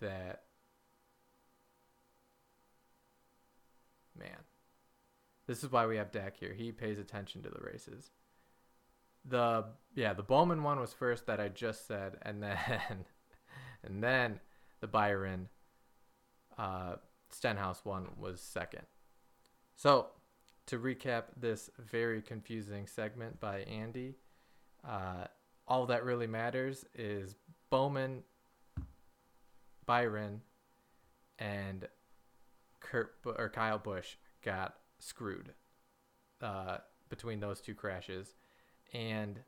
that 0.00 0.42
man. 4.18 4.38
This 5.46 5.62
is 5.62 5.70
why 5.70 5.86
we 5.86 5.96
have 5.96 6.10
Dak 6.10 6.38
here. 6.38 6.54
He 6.54 6.72
pays 6.72 6.98
attention 6.98 7.42
to 7.42 7.50
the 7.50 7.60
races. 7.60 8.10
The 9.24 9.64
yeah, 9.94 10.12
the 10.12 10.22
Bowman 10.22 10.62
one 10.62 10.80
was 10.80 10.92
first 10.92 11.26
that 11.26 11.40
I 11.40 11.48
just 11.48 11.86
said, 11.86 12.16
and 12.22 12.42
then 12.42 12.56
and 13.84 14.02
then 14.02 14.40
the 14.80 14.86
Byron 14.86 15.48
uh, 16.58 16.96
Stenhouse 17.30 17.84
one 17.84 18.08
was 18.18 18.40
second. 18.40 18.82
So, 19.76 20.08
to 20.66 20.78
recap 20.78 21.24
this 21.36 21.70
very 21.78 22.22
confusing 22.22 22.86
segment 22.86 23.40
by 23.40 23.60
Andy, 23.60 24.14
uh, 24.86 25.24
all 25.66 25.86
that 25.86 26.04
really 26.04 26.26
matters 26.26 26.84
is 26.94 27.36
Bowman, 27.70 28.22
Byron, 29.86 30.42
and 31.38 31.88
Kurt 32.80 33.16
or 33.24 33.48
Kyle 33.48 33.78
Busch 33.78 34.16
got 34.42 34.74
screwed 34.98 35.52
uh, 36.40 36.78
between 37.08 37.40
those 37.40 37.60
two 37.60 37.74
crashes, 37.74 38.34
and 38.94 39.40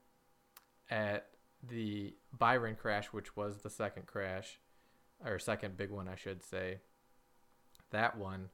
at 0.91 1.29
the 1.63 2.15
Byron 2.37 2.77
crash, 2.77 3.07
which 3.07 3.37
was 3.37 3.59
the 3.59 3.71
second 3.71 4.07
crash, 4.07 4.59
or 5.25 5.39
second 5.39 5.77
big 5.77 5.91
one, 5.91 6.09
I 6.09 6.17
should 6.17 6.43
say, 6.43 6.81
that 7.91 8.19
one, 8.19 8.51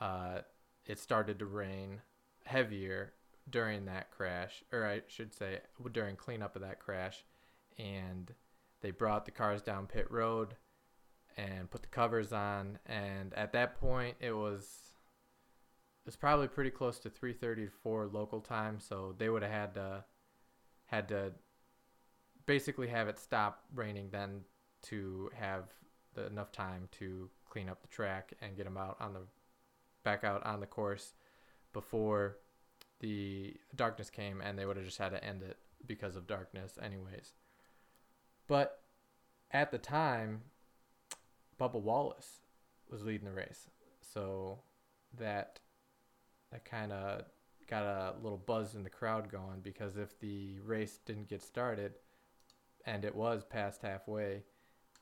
uh, 0.00 0.40
it 0.84 0.98
started 0.98 1.38
to 1.38 1.46
rain 1.46 2.00
heavier 2.44 3.12
during 3.48 3.86
that 3.86 4.10
crash, 4.10 4.62
or 4.72 4.86
I 4.86 5.02
should 5.06 5.32
say 5.32 5.60
during 5.92 6.16
cleanup 6.16 6.56
of 6.56 6.62
that 6.62 6.80
crash, 6.80 7.24
and 7.78 8.32
they 8.80 8.90
brought 8.90 9.24
the 9.24 9.30
cars 9.30 9.62
down 9.62 9.86
pit 9.86 10.10
road 10.10 10.56
and 11.36 11.70
put 11.70 11.82
the 11.82 11.88
covers 11.88 12.32
on, 12.32 12.78
and 12.86 13.32
at 13.34 13.52
that 13.52 13.80
point 13.80 14.16
it 14.20 14.32
was 14.32 14.91
it 16.02 16.06
was 16.06 16.16
probably 16.16 16.48
pretty 16.48 16.70
close 16.70 16.98
to 17.00 17.10
3:30 17.10 17.66
to 17.66 17.70
4 17.70 18.06
local 18.06 18.40
time, 18.40 18.80
so 18.80 19.14
they 19.18 19.28
would 19.28 19.42
have 19.42 19.52
had 19.52 19.74
to 19.74 20.04
had 20.86 21.08
to 21.08 21.32
basically 22.46 22.88
have 22.88 23.08
it 23.08 23.18
stop 23.18 23.64
raining 23.74 24.10
then 24.10 24.44
to 24.82 25.30
have 25.34 25.64
the, 26.14 26.26
enough 26.26 26.50
time 26.52 26.88
to 26.90 27.30
clean 27.48 27.68
up 27.68 27.80
the 27.80 27.88
track 27.88 28.32
and 28.40 28.56
get 28.56 28.64
them 28.64 28.76
out 28.76 28.96
on 29.00 29.14
the 29.14 29.20
back 30.02 30.24
out 30.24 30.44
on 30.44 30.60
the 30.60 30.66
course 30.66 31.14
before 31.72 32.38
the 33.00 33.54
darkness 33.76 34.10
came 34.10 34.40
and 34.40 34.58
they 34.58 34.66
would 34.66 34.76
have 34.76 34.84
just 34.84 34.98
had 34.98 35.10
to 35.10 35.24
end 35.24 35.42
it 35.42 35.56
because 35.86 36.16
of 36.16 36.26
darkness 36.26 36.78
anyways. 36.82 37.34
But 38.48 38.82
at 39.52 39.70
the 39.70 39.78
time 39.78 40.42
Bubba 41.60 41.80
Wallace 41.80 42.40
was 42.90 43.04
leading 43.04 43.26
the 43.26 43.32
race. 43.32 43.68
So 44.00 44.58
that 45.16 45.60
that 46.52 46.64
kind 46.64 46.92
of 46.92 47.24
got 47.68 47.84
a 47.84 48.14
little 48.22 48.38
buzz 48.38 48.74
in 48.74 48.82
the 48.84 48.90
crowd 48.90 49.30
going 49.30 49.60
because 49.62 49.96
if 49.96 50.18
the 50.20 50.58
race 50.60 50.98
didn't 51.06 51.28
get 51.28 51.42
started 51.42 51.94
and 52.84 53.04
it 53.04 53.14
was 53.14 53.44
past 53.44 53.82
halfway, 53.82 54.42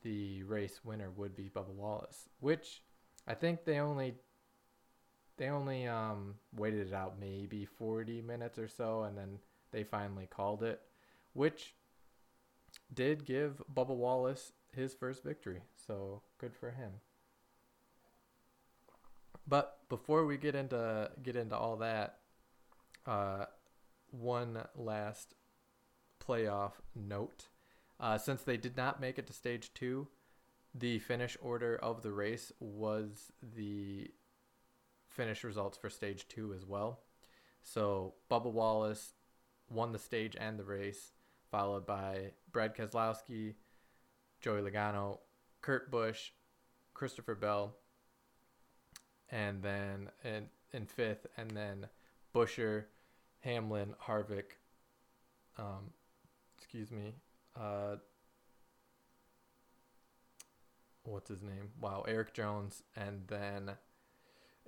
the 0.03 0.43
race 0.43 0.79
winner 0.83 1.11
would 1.11 1.35
be 1.35 1.49
Bubba 1.53 1.73
Wallace, 1.73 2.29
which 2.39 2.81
I 3.27 3.33
think 3.33 3.65
they 3.65 3.79
only 3.79 4.15
they 5.37 5.49
only 5.49 5.87
um, 5.87 6.35
waited 6.55 6.87
it 6.87 6.93
out 6.93 7.19
maybe 7.19 7.65
40 7.65 8.21
minutes 8.21 8.59
or 8.59 8.67
so, 8.67 9.03
and 9.03 9.17
then 9.17 9.39
they 9.71 9.83
finally 9.83 10.27
called 10.27 10.61
it, 10.61 10.81
which 11.33 11.73
did 12.93 13.25
give 13.25 13.61
Bubba 13.73 13.95
Wallace 13.95 14.53
his 14.71 14.93
first 14.93 15.23
victory. 15.23 15.61
So 15.87 16.21
good 16.37 16.55
for 16.55 16.71
him. 16.71 16.91
But 19.47 19.80
before 19.91 20.25
we 20.25 20.37
get 20.37 20.55
into 20.55 21.11
get 21.21 21.35
into 21.35 21.55
all 21.55 21.75
that, 21.75 22.19
uh, 23.05 23.43
one 24.09 24.63
last 24.73 25.35
playoff 26.25 26.71
note. 26.95 27.49
Uh, 27.99 28.17
since 28.17 28.41
they 28.41 28.55
did 28.55 28.77
not 28.77 29.01
make 29.01 29.19
it 29.19 29.27
to 29.27 29.33
stage 29.33 29.73
two, 29.73 30.07
the 30.73 30.97
finish 30.99 31.37
order 31.41 31.75
of 31.75 32.03
the 32.03 32.11
race 32.13 32.53
was 32.61 33.33
the 33.55 34.09
finish 35.09 35.43
results 35.43 35.77
for 35.77 35.89
stage 35.89 36.25
two 36.29 36.53
as 36.53 36.65
well. 36.65 37.01
So 37.61 38.13
Bubba 38.31 38.49
Wallace 38.49 39.11
won 39.69 39.91
the 39.91 39.99
stage 39.99 40.37
and 40.39 40.57
the 40.57 40.63
race, 40.63 41.11
followed 41.51 41.85
by 41.85 42.31
Brad 42.49 42.77
Keselowski, 42.77 43.55
Joey 44.39 44.61
Logano, 44.61 45.19
Kurt 45.59 45.91
Busch, 45.91 46.31
Christopher 46.93 47.35
Bell, 47.35 47.75
and 49.31 49.61
then 49.61 50.09
in, 50.23 50.47
in 50.73 50.85
fifth, 50.85 51.25
and 51.37 51.51
then 51.51 51.87
Buescher, 52.35 52.85
Hamlin, 53.41 53.95
Harvick, 54.07 54.57
um, 55.57 55.91
excuse 56.57 56.91
me, 56.91 57.13
uh, 57.59 57.95
what's 61.03 61.29
his 61.29 61.41
name? 61.41 61.69
Wow, 61.79 62.03
Erik 62.07 62.33
Jones, 62.33 62.83
and 62.95 63.23
then 63.27 63.71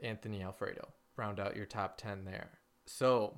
Anthony 0.01 0.41
Alfredo. 0.41 0.89
Round 1.15 1.39
out 1.39 1.55
your 1.55 1.65
top 1.65 1.97
10 1.97 2.25
there. 2.25 2.49
So 2.85 3.35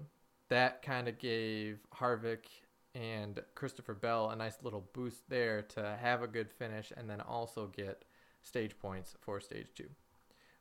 that 0.49 0.81
kind 0.81 1.07
of 1.07 1.19
gave 1.19 1.79
Harvick 1.93 2.45
and 2.93 3.41
Christopher 3.55 3.93
Bell 3.93 4.29
a 4.29 4.35
nice 4.35 4.57
little 4.63 4.89
boost 4.93 5.29
there 5.29 5.61
to 5.61 5.97
have 6.01 6.21
a 6.21 6.27
good 6.27 6.49
finish 6.49 6.93
and 6.95 7.09
then 7.09 7.19
also 7.19 7.67
get 7.67 8.05
stage 8.41 8.77
points 8.79 9.15
for 9.19 9.41
stage 9.41 9.67
two. 9.75 9.89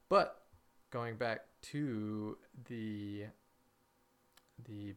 But 0.09 0.44
going 0.95 1.17
back 1.17 1.41
to 1.61 2.39
the 2.69 3.25
the 4.65 4.95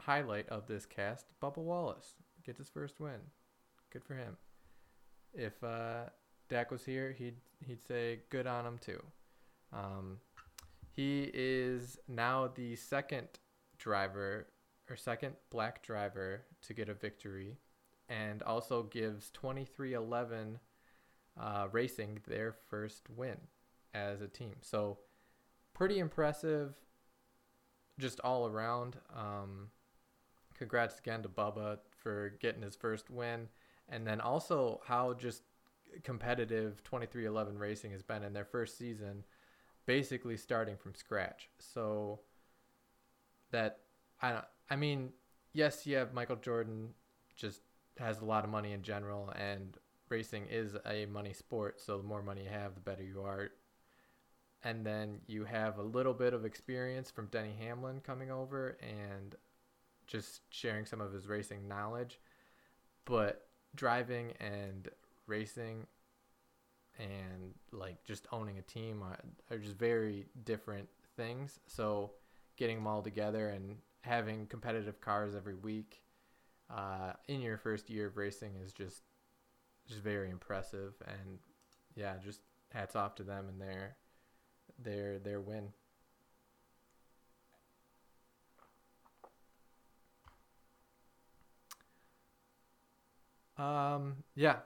highlight 0.00 0.48
of 0.48 0.66
this 0.66 0.84
cast, 0.84 1.26
Bubba 1.40 1.58
Wallace 1.58 2.14
gets 2.44 2.58
his 2.58 2.68
first 2.68 2.98
win. 2.98 3.20
Good 3.92 4.02
for 4.02 4.14
him. 4.14 4.36
If 5.32 5.62
uh, 5.62 6.06
Dak 6.48 6.72
was 6.72 6.84
here, 6.84 7.14
he'd 7.16 7.36
he'd 7.64 7.80
say 7.86 8.22
good 8.28 8.48
on 8.48 8.66
him 8.66 8.78
too. 8.78 9.00
Um, 9.72 10.18
he 10.90 11.30
is 11.32 11.96
now 12.08 12.50
the 12.52 12.74
second 12.74 13.28
driver 13.78 14.48
or 14.90 14.96
second 14.96 15.34
black 15.48 15.84
driver 15.84 16.42
to 16.62 16.74
get 16.74 16.88
a 16.88 16.94
victory, 16.94 17.56
and 18.08 18.42
also 18.42 18.82
gives 18.82 19.30
23XI 19.40 20.56
uh, 21.40 21.68
Racing 21.70 22.18
their 22.26 22.52
first 22.68 23.08
win 23.08 23.36
as 23.94 24.20
a 24.20 24.28
team. 24.28 24.56
So 24.62 24.98
pretty 25.80 25.98
impressive, 25.98 26.74
just 27.98 28.20
all 28.20 28.46
around. 28.46 28.98
Um, 29.16 29.68
congrats 30.54 30.98
again 30.98 31.22
to 31.22 31.28
Bubba 31.30 31.78
for 32.02 32.34
getting 32.38 32.60
his 32.60 32.76
first 32.76 33.08
win, 33.08 33.48
and 33.88 34.06
then 34.06 34.20
also 34.20 34.82
how 34.84 35.14
just 35.14 35.42
competitive 36.04 36.82
23XI 36.84 37.58
Racing 37.58 37.92
has 37.92 38.02
been 38.02 38.22
in 38.22 38.34
their 38.34 38.44
first 38.44 38.76
season, 38.76 39.24
basically 39.86 40.36
starting 40.36 40.76
from 40.76 40.94
scratch. 40.94 41.48
So 41.58 42.20
that 43.50 43.78
I 44.20 44.32
don't. 44.32 44.44
I 44.68 44.76
mean, 44.76 45.14
yes, 45.54 45.86
you 45.86 45.96
have 45.96 46.12
Michael 46.12 46.36
Jordan, 46.36 46.90
just 47.36 47.62
has 47.98 48.20
a 48.20 48.26
lot 48.26 48.44
of 48.44 48.50
money 48.50 48.72
in 48.72 48.82
general, 48.82 49.32
and 49.34 49.78
racing 50.10 50.44
is 50.50 50.76
a 50.84 51.06
money 51.06 51.32
sport. 51.32 51.80
So 51.80 51.96
the 51.96 52.04
more 52.04 52.22
money 52.22 52.42
you 52.42 52.50
have, 52.50 52.74
the 52.74 52.82
better 52.82 53.02
you 53.02 53.22
are. 53.22 53.48
And 54.62 54.84
then 54.84 55.20
you 55.26 55.44
have 55.44 55.78
a 55.78 55.82
little 55.82 56.12
bit 56.12 56.34
of 56.34 56.44
experience 56.44 57.10
from 57.10 57.26
Denny 57.26 57.54
Hamlin 57.58 58.00
coming 58.00 58.30
over 58.30 58.76
and 58.82 59.34
just 60.06 60.42
sharing 60.50 60.84
some 60.84 61.00
of 61.00 61.12
his 61.12 61.26
racing 61.26 61.66
knowledge. 61.66 62.20
But 63.06 63.46
driving 63.74 64.32
and 64.40 64.88
racing 65.26 65.86
and 66.98 67.54
like 67.72 68.04
just 68.04 68.26
owning 68.32 68.58
a 68.58 68.62
team 68.62 69.02
are, 69.02 69.18
are 69.50 69.58
just 69.58 69.78
very 69.78 70.26
different 70.44 70.88
things. 71.16 71.58
So 71.66 72.12
getting 72.56 72.76
them 72.76 72.86
all 72.86 73.02
together 73.02 73.48
and 73.48 73.76
having 74.02 74.46
competitive 74.46 75.00
cars 75.00 75.34
every 75.34 75.54
week 75.54 76.02
uh, 76.70 77.12
in 77.28 77.40
your 77.40 77.56
first 77.56 77.90
year 77.90 78.06
of 78.06 78.16
racing 78.16 78.52
is 78.62 78.72
just 78.72 79.02
just 79.88 80.02
very 80.02 80.30
impressive 80.30 80.92
and 81.06 81.38
yeah 81.96 82.14
just 82.22 82.40
hats 82.72 82.94
off 82.94 83.14
to 83.16 83.22
them 83.22 83.48
and 83.48 83.60
their 83.60 83.96
their 84.78 85.18
their 85.18 85.40
win 85.40 85.68
um 93.58 94.16
yeah 94.34 94.56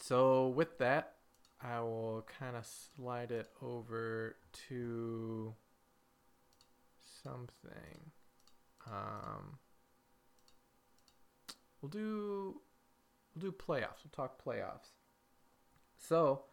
so 0.00 0.48
with 0.48 0.78
that 0.78 1.14
i 1.62 1.80
will 1.80 2.26
kind 2.38 2.56
of 2.56 2.66
slide 2.66 3.30
it 3.30 3.48
over 3.62 4.36
to 4.68 5.54
something. 7.26 8.10
Um, 8.86 9.58
we'll 11.80 11.88
do 11.88 12.60
we'll 13.34 13.50
do 13.50 13.52
playoffs. 13.52 14.04
We'll 14.04 14.12
talk 14.14 14.42
playoffs. 14.42 14.90
So 15.96 16.44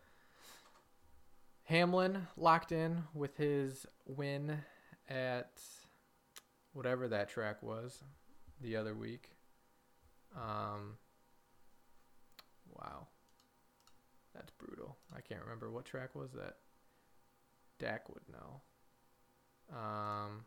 Hamlin 1.66 2.28
locked 2.36 2.72
in 2.72 3.04
with 3.14 3.38
his 3.38 3.86
win 4.06 4.60
at 5.10 5.62
whatever 6.74 7.08
that 7.08 7.30
track 7.30 7.62
was 7.64 8.04
the 8.62 8.76
other 8.76 8.94
week. 8.96 9.30
Um, 10.36 10.98
wow, 12.70 13.08
that's 14.34 14.52
brutal. 14.52 14.98
I 15.16 15.22
can't 15.22 15.42
remember 15.42 15.72
what 15.72 15.86
track 15.86 16.16
was 16.16 16.32
that. 16.34 16.58
Dak 17.80 18.08
would 18.10 18.24
know. 18.32 18.62
Um, 19.76 20.46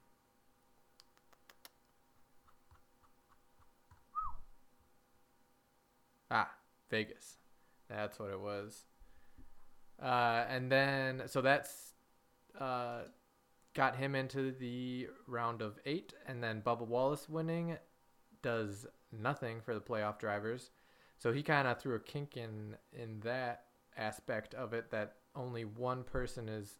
Ah, 6.30 6.50
Vegas. 6.90 7.36
That's 7.88 8.18
what 8.18 8.30
it 8.30 8.40
was. 8.40 8.84
Uh, 10.02 10.44
and 10.48 10.70
then, 10.70 11.22
so 11.26 11.40
that's 11.40 11.94
uh, 12.60 13.00
got 13.74 13.96
him 13.96 14.14
into 14.14 14.52
the 14.52 15.08
round 15.26 15.62
of 15.62 15.78
eight. 15.86 16.14
And 16.26 16.42
then 16.42 16.62
Bubba 16.62 16.86
Wallace 16.86 17.28
winning 17.28 17.76
does 18.42 18.86
nothing 19.12 19.60
for 19.60 19.74
the 19.74 19.80
playoff 19.80 20.18
drivers. 20.18 20.70
So 21.18 21.32
he 21.32 21.42
kind 21.42 21.66
of 21.66 21.78
threw 21.80 21.94
a 21.94 22.00
kink 22.00 22.36
in 22.36 22.76
in 22.92 23.20
that 23.20 23.64
aspect 23.96 24.54
of 24.54 24.72
it 24.72 24.90
that 24.90 25.16
only 25.34 25.64
one 25.64 26.04
person 26.04 26.48
is 26.48 26.78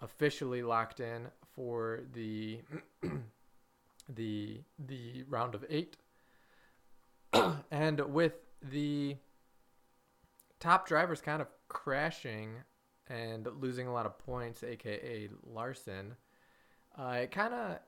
officially 0.00 0.62
locked 0.62 1.00
in 1.00 1.28
for 1.54 2.00
the 2.12 2.60
the 4.08 4.60
the 4.78 5.24
round 5.28 5.54
of 5.54 5.64
8 5.68 5.96
and 7.70 8.00
with 8.12 8.34
the 8.62 9.16
top 10.60 10.86
drivers 10.86 11.20
kind 11.20 11.42
of 11.42 11.48
crashing 11.68 12.56
and 13.08 13.48
losing 13.60 13.86
a 13.86 13.92
lot 13.92 14.06
of 14.06 14.18
points, 14.18 14.62
aka 14.62 15.28
Larson, 15.44 16.16
uh, 16.98 17.18
it 17.22 17.30
kind 17.30 17.54
of 17.54 17.78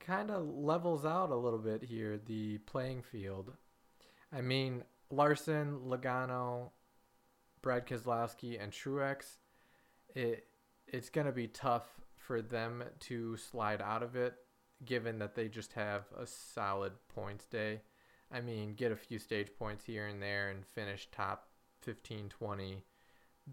kind 0.00 0.30
of 0.30 0.46
levels 0.46 1.04
out 1.04 1.30
a 1.30 1.36
little 1.36 1.58
bit 1.58 1.82
here 1.82 2.18
the 2.26 2.58
playing 2.58 3.02
field. 3.02 3.52
I 4.32 4.40
mean, 4.40 4.82
Larson, 5.10 5.80
Logano, 5.86 6.70
Brad 7.62 7.86
Keselowski, 7.86 8.62
and 8.62 8.72
Truex, 8.72 9.38
it 10.14 10.46
it's 10.86 11.10
gonna 11.10 11.32
be 11.32 11.48
tough 11.48 11.86
for 12.16 12.42
them 12.42 12.82
to 13.00 13.36
slide 13.36 13.82
out 13.82 14.02
of 14.02 14.16
it, 14.16 14.34
given 14.84 15.18
that 15.18 15.34
they 15.34 15.48
just 15.48 15.72
have 15.74 16.04
a 16.18 16.26
solid 16.26 16.92
points 17.14 17.46
day. 17.46 17.82
I 18.32 18.40
mean, 18.40 18.74
get 18.74 18.92
a 18.92 18.96
few 18.96 19.18
stage 19.18 19.50
points 19.58 19.84
here 19.84 20.06
and 20.06 20.20
there 20.20 20.50
and 20.50 20.66
finish 20.66 21.08
top 21.12 21.48
15, 21.84 22.28
20. 22.28 22.84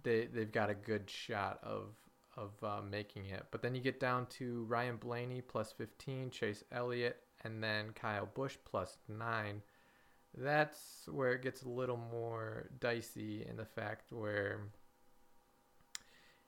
They 0.04 0.26
they've 0.26 0.52
got 0.52 0.70
a 0.70 0.76
good 0.76 1.10
shot 1.10 1.60
of 1.64 1.96
of 2.38 2.52
uh, 2.64 2.82
making 2.90 3.26
it. 3.26 3.46
But 3.52 3.62
then 3.62 3.76
you 3.76 3.82
get 3.82 4.00
down 4.00 4.26
to 4.38 4.64
Ryan 4.66 4.98
Blaney 4.98 5.42
plus 5.42 5.74
15, 5.74 6.30
Chase 6.30 6.64
Elliott, 6.72 7.18
and 7.44 7.62
then 7.62 7.92
Kyle 7.94 8.30
Busch 8.34 8.56
plus 8.64 8.98
nine. 9.10 9.62
That's 10.38 11.10
where 11.12 11.34
it 11.34 11.42
gets 11.42 11.64
a 11.64 11.70
little 11.70 12.00
more 12.12 12.70
dicey 12.80 13.46
in 13.48 13.58
the 13.58 13.66
fact 13.66 14.14
where 14.14 14.62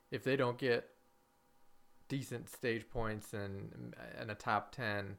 if 0.09 0.23
they 0.23 0.37
don't 0.37 0.57
get 0.57 0.89
decent 2.07 2.49
stage 2.49 2.89
points 2.89 3.33
and 3.33 3.95
and 4.19 4.29
a 4.29 4.35
top 4.35 4.71
10 4.73 5.17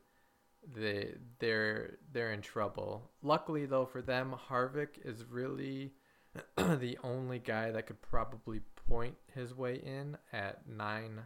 they 0.73 1.15
they're 1.41 1.99
they're 2.13 2.33
in 2.33 2.41
trouble. 2.41 3.11
Luckily 3.23 3.67
though 3.67 3.85
for 3.85 4.01
them, 4.01 4.35
Harvick 4.49 5.05
is 5.05 5.25
really 5.25 5.93
the 6.57 6.99
only 7.03 7.39
guy 7.39 7.71
that 7.71 7.87
could 7.87 8.01
probably 8.03 8.61
point 8.89 9.15
his 9.35 9.55
way 9.55 9.77
in 9.77 10.17
at 10.33 10.69
nine 10.69 11.23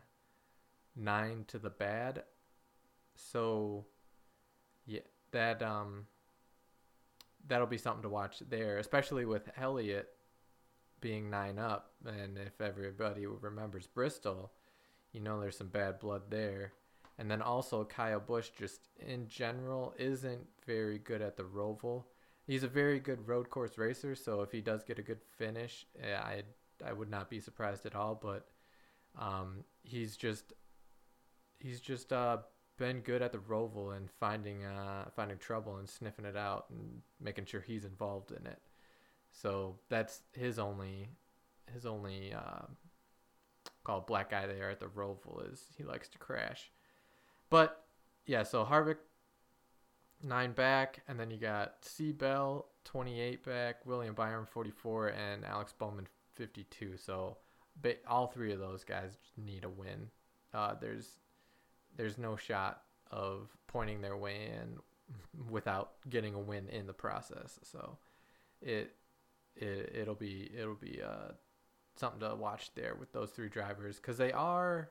nine 0.97 1.45
to 1.49 1.59
the 1.59 1.71
bad. 1.71 2.25
So 3.15 3.87
yeah, 4.87 5.01
that 5.31 5.63
um 5.63 6.07
that'll 7.47 7.67
be 7.67 7.79
something 7.79 8.03
to 8.03 8.09
watch 8.09 8.43
there, 8.49 8.79
especially 8.79 9.25
with 9.25 9.51
Elliott 9.57 10.09
being 11.01 11.31
nine 11.31 11.59
up 11.59 11.93
and 12.05 12.37
if 12.37 12.61
everybody 12.61 13.27
remembers 13.27 13.87
Bristol, 13.87 14.53
you 15.13 15.21
know 15.21 15.41
there's 15.41 15.57
some 15.57 15.69
bad 15.69 15.99
blood 15.99 16.23
there. 16.29 16.73
And 17.19 17.31
then 17.31 17.43
also 17.43 17.85
Kyle 17.85 18.21
Busch 18.21 18.51
just 18.57 18.89
in 18.99 19.27
general 19.27 19.95
isn't 19.99 20.47
very 20.67 20.99
good 20.99 21.21
at 21.21 21.37
the 21.37 21.43
Roval. 21.43 22.05
He's 22.49 22.63
a 22.63 22.69
very 22.69 22.99
good 22.99 23.29
road 23.29 23.51
course 23.51 23.77
racer, 23.77 24.15
so 24.15 24.41
if 24.41 24.51
he 24.51 24.63
does 24.63 24.83
get 24.83 24.99
a 24.99 25.03
good 25.03 25.21
finish, 25.37 25.85
I 26.03 26.45
I 26.83 26.95
would 26.95 27.11
not 27.11 27.29
be 27.29 27.41
surprised 27.41 27.85
at 27.85 27.95
all. 27.95 28.15
But 28.15 28.49
um, 29.19 29.65
he's 29.83 30.17
just 30.17 30.55
he's 31.59 31.79
just 31.79 32.11
uh, 32.11 32.39
been 32.79 33.01
good 33.01 33.21
at 33.21 33.33
the 33.33 33.39
Roval 33.39 33.95
and 33.95 34.11
finding 34.11 34.65
uh, 34.65 35.11
finding 35.15 35.37
trouble 35.37 35.77
and 35.77 35.87
sniffing 35.87 36.25
it 36.25 36.39
out 36.39 36.65
and 36.71 37.03
making 37.21 37.45
sure 37.45 37.61
he's 37.61 37.85
involved 37.85 38.31
in 38.31 38.47
it. 38.47 38.63
So 39.31 39.77
that's 39.91 40.23
his 40.33 40.59
only 40.59 41.11
his 41.75 41.85
only 41.85 42.33
uh, 42.33 42.65
called 43.85 44.07
black 44.07 44.31
guy 44.31 44.47
there 44.47 44.71
at 44.71 44.81
the 44.81 44.87
Roval 44.87 45.53
is 45.53 45.65
he 45.77 45.85
likes 45.85 46.09
to 46.09 46.19
crash. 46.19 46.71
But 47.51 47.85
yeah, 48.25 48.43
so 48.43 48.65
Harvick 48.65 48.97
nine 50.29 50.53
back, 50.53 51.01
and 51.09 51.19
then 51.19 51.31
you 51.31 51.39
got 51.39 51.77
C 51.83 52.13
Bell 52.13 52.67
twenty 52.85 53.21
eight 53.21 53.45
back, 53.45 53.85
William 53.87 54.15
Byron 54.15 54.47
forty 54.47 54.71
four, 54.71 55.09
and 55.09 55.45
Alex 55.45 55.73
Bowman 55.73 56.07
fifty 56.35 56.65
two. 56.65 56.97
So 56.97 57.39
all 58.07 58.27
three 58.27 58.53
of 58.53 58.59
those 58.59 58.85
guys 58.85 59.13
need 59.37 59.65
a 59.65 59.69
win. 59.69 60.09
Uh, 60.53 60.75
there's 60.81 61.19
there's 61.97 62.19
no 62.19 62.37
shot 62.37 62.83
of 63.11 63.49
pointing 63.67 64.01
their 64.01 64.17
way 64.17 64.51
in 64.53 64.79
without 65.51 65.93
getting 66.09 66.35
a 66.35 66.41
win 66.41 66.69
in 66.69 66.87
the 66.87 66.93
process. 66.93 67.59
So 67.63 67.99
it 68.61 68.95
it 69.57 69.93
it'll 69.95 70.15
be 70.15 70.51
it'll 70.57 70.75
be 70.75 71.01
uh 71.03 71.33
something 71.97 72.21
to 72.21 72.35
watch 72.35 72.71
there 72.75 72.95
with 72.95 73.13
those 73.13 73.31
three 73.31 73.49
drivers 73.49 73.97
because 73.97 74.19
they 74.19 74.33
are 74.33 74.91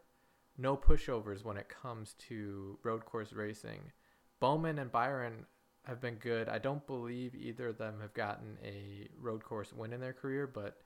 no 0.57 0.75
pushovers 0.75 1.43
when 1.45 1.57
it 1.57 1.69
comes 1.69 2.15
to 2.27 2.77
road 2.83 3.05
course 3.05 3.31
racing. 3.33 3.91
Bowman 4.39 4.79
and 4.79 4.91
Byron 4.91 5.45
have 5.83 6.01
been 6.01 6.15
good. 6.15 6.49
I 6.49 6.59
don't 6.59 6.85
believe 6.85 7.33
either 7.33 7.69
of 7.69 7.77
them 7.77 7.95
have 8.01 8.13
gotten 8.13 8.57
a 8.63 9.07
road 9.19 9.43
course 9.43 9.73
win 9.73 9.93
in 9.93 10.01
their 10.01 10.13
career, 10.13 10.47
but 10.47 10.81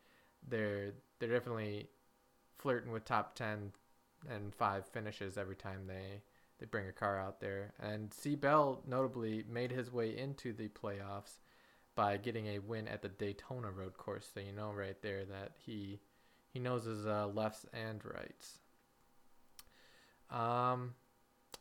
they're 0.48 0.94
they're 1.20 1.30
definitely 1.30 1.90
flirting 2.58 2.92
with 2.92 3.06
top 3.06 3.36
ten 3.36 3.72
and 4.30 4.54
five 4.54 4.86
finishes 4.86 5.38
every 5.38 5.56
time 5.56 5.88
they 5.88 6.22
they 6.60 6.66
bring 6.68 6.88
a 6.88 6.94
car 6.94 7.20
out 7.20 7.40
there. 7.40 7.74
And 7.80 8.14
C 8.14 8.36
Bell 8.36 8.84
notably 8.88 9.44
made 9.50 9.72
his 9.72 9.92
way 9.92 10.16
into 10.16 10.54
the 10.54 10.70
playoffs 10.70 11.40
by 11.96 12.18
getting 12.18 12.48
a 12.48 12.60
win 12.60 12.88
at 12.88 13.02
the 13.02 13.10
Daytona 13.10 13.72
road 13.72 13.98
course. 13.98 14.30
So 14.34 14.40
you 14.40 14.52
know 14.52 14.72
right 14.72 15.02
there 15.02 15.26
that 15.26 15.54
he 15.58 16.00
he 16.48 16.60
knows 16.60 16.86
his 16.86 17.08
uh, 17.08 17.28
lefts 17.28 17.66
and 17.74 18.04
rights. 18.06 18.60
Um, 20.30 20.94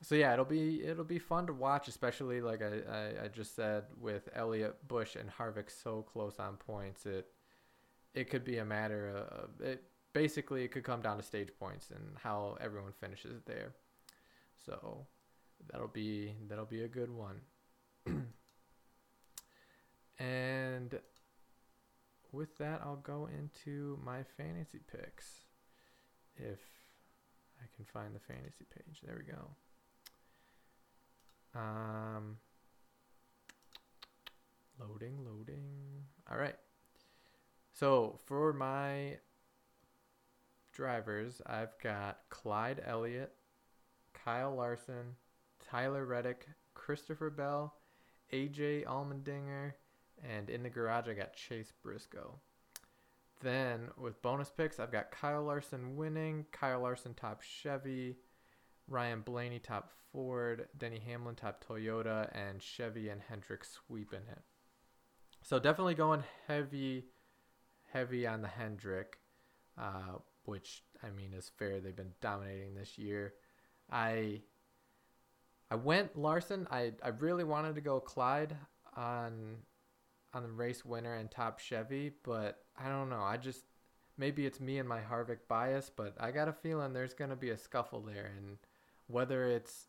so 0.03 0.15
yeah, 0.15 0.33
it'll 0.33 0.45
be 0.45 0.83
it'll 0.83 1.05
be 1.05 1.19
fun 1.19 1.47
to 1.47 1.53
watch, 1.53 1.89
especially 1.89 2.41
like 2.41 2.63
I, 2.63 2.81
I, 2.91 3.25
I 3.25 3.29
just 3.29 3.55
said 3.55 3.85
with 4.01 4.29
Elliott 4.35 4.89
Busch 4.89 5.17
and 5.17 5.31
Harvick 5.31 5.71
so 5.71 6.03
close 6.03 6.39
on 6.39 6.57
points. 6.57 7.05
It 7.07 7.27
it 8.15 8.31
could 8.31 8.45
be 8.45 8.59
a 8.59 8.65
matter 8.65 9.09
of 9.09 9.61
it. 9.61 9.83
Basically, 10.13 10.65
it 10.65 10.73
could 10.73 10.85
come 10.85 11.03
down 11.03 11.19
to 11.19 11.23
stage 11.23 11.51
points 11.59 11.91
and 11.91 12.17
how 12.19 12.57
everyone 12.61 12.93
finishes 12.93 13.43
there. 13.45 13.75
So 14.65 15.07
that'll 15.71 15.89
be 15.89 16.35
that'll 16.49 16.65
be 16.65 16.83
a 16.83 16.89
good 16.89 17.11
one. 17.11 17.41
and 20.19 20.99
with 22.33 22.57
that, 22.59 22.81
I'll 22.85 22.97
go 22.97 23.29
into 23.39 23.99
my 24.05 24.23
fantasy 24.37 24.81
picks. 24.91 25.45
If 26.37 26.59
I 27.61 27.67
can 27.77 27.85
find 27.85 28.15
the 28.15 28.21
fantasy 28.21 28.65
page. 28.75 29.03
There 29.05 29.17
we 29.19 29.31
go. 29.31 29.51
Um, 31.55 32.37
loading, 34.79 35.25
loading. 35.25 36.05
All 36.31 36.39
right. 36.39 36.57
So 37.73 38.19
for 38.27 38.53
my 38.53 39.17
drivers, 40.73 41.41
I've 41.47 41.79
got 41.83 42.19
Clyde 42.29 42.83
Elliott, 42.87 43.33
Kyle 44.13 44.55
Larson, 44.55 45.17
Tyler 45.71 46.05
Reddick, 46.05 46.47
Christopher 46.75 47.31
Bell, 47.31 47.75
AJ 48.33 48.85
Allmendinger, 48.85 49.73
and 50.29 50.51
in 50.51 50.63
the 50.63 50.71
garage 50.71 51.09
I 51.09 51.15
got 51.15 51.35
Chase 51.35 51.73
Briscoe. 51.83 52.39
Then 53.41 53.89
with 53.97 54.21
bonus 54.23 54.51
picks, 54.51 54.79
I've 54.79 54.93
got 54.93 55.11
Kyle 55.11 55.43
Larson 55.43 55.97
winning, 55.97 56.45
Kyle 56.53 56.81
Larson 56.81 57.15
top 57.15 57.43
Chevy, 57.43 58.17
Ryan 58.91 59.21
Blaney 59.23 59.61
top 59.61 59.93
Ford, 60.13 60.69
Denny 60.77 61.01
Hamlin 61.07 61.37
top 61.37 61.65
Toyota, 61.65 62.29
and 62.35 62.61
Chevy 62.61 63.09
and 63.09 63.23
Hendrick 63.29 63.65
sweeping 63.65 64.27
it. 64.31 64.43
So 65.43 65.59
definitely 65.59 65.95
going 65.95 66.25
heavy, 66.47 67.07
heavy 67.93 68.27
on 68.27 68.43
the 68.43 68.49
Hendrick, 68.49 69.19
uh, 69.79 70.19
which 70.45 70.83
I 71.03 71.11
mean 71.11 71.33
is 71.33 71.51
fair. 71.59 71.81
They've 71.81 71.97
been 71.97 72.13
dominating 72.21 72.75
this 72.75 72.99
year. 72.99 73.35
I 73.91 74.43
I 75.71 75.77
went 75.77 76.19
Larson. 76.19 76.67
I 76.71 76.93
I 77.03 77.09
really 77.09 77.45
wanted 77.45 77.77
to 77.77 77.81
go 77.81 78.01
Clyde 78.01 78.57
on 78.97 79.57
on 80.35 80.43
the 80.43 80.51
race 80.51 80.85
winner 80.85 81.15
and 81.15 81.31
top 81.31 81.59
Chevy, 81.59 82.13
but 82.25 82.65
I 82.79 82.89
don't 82.89 83.09
know. 83.09 83.23
I 83.23 83.37
just 83.37 83.65
maybe 84.19 84.47
it's 84.47 84.61
me 84.61 84.79
and 84.79 84.89
my 84.89 85.01
Harvick 85.01 85.49
bias, 85.49 85.91
but 85.95 86.15
I 86.21 86.33
got 86.33 86.49
a 86.49 86.53
feeling 86.53 86.93
there's 86.93 87.15
going 87.15 87.31
to 87.31 87.37
be 87.37 87.51
a 87.51 87.57
scuffle 87.57 88.01
there 88.03 88.33
and 88.37 88.59
whether 89.11 89.47
it's 89.49 89.87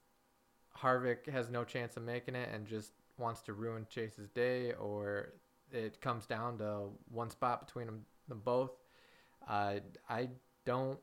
Harvick 0.78 1.30
has 1.30 1.50
no 1.50 1.64
chance 1.64 1.98
of 1.98 2.04
making 2.04 2.36
it 2.36 2.50
and 2.54 2.66
just 2.66 2.92
wants 3.18 3.42
to 3.42 3.54
ruin 3.54 3.86
Chase's 3.90 4.30
day 4.30 4.74
or 4.74 5.34
it 5.72 6.02
comes 6.02 6.26
down 6.26 6.58
to 6.58 6.90
one 7.10 7.30
spot 7.30 7.66
between 7.66 7.86
them, 7.86 8.06
them 8.28 8.42
both. 8.44 8.72
Uh, 9.48 9.76
I 10.10 10.30
don't 10.66 11.00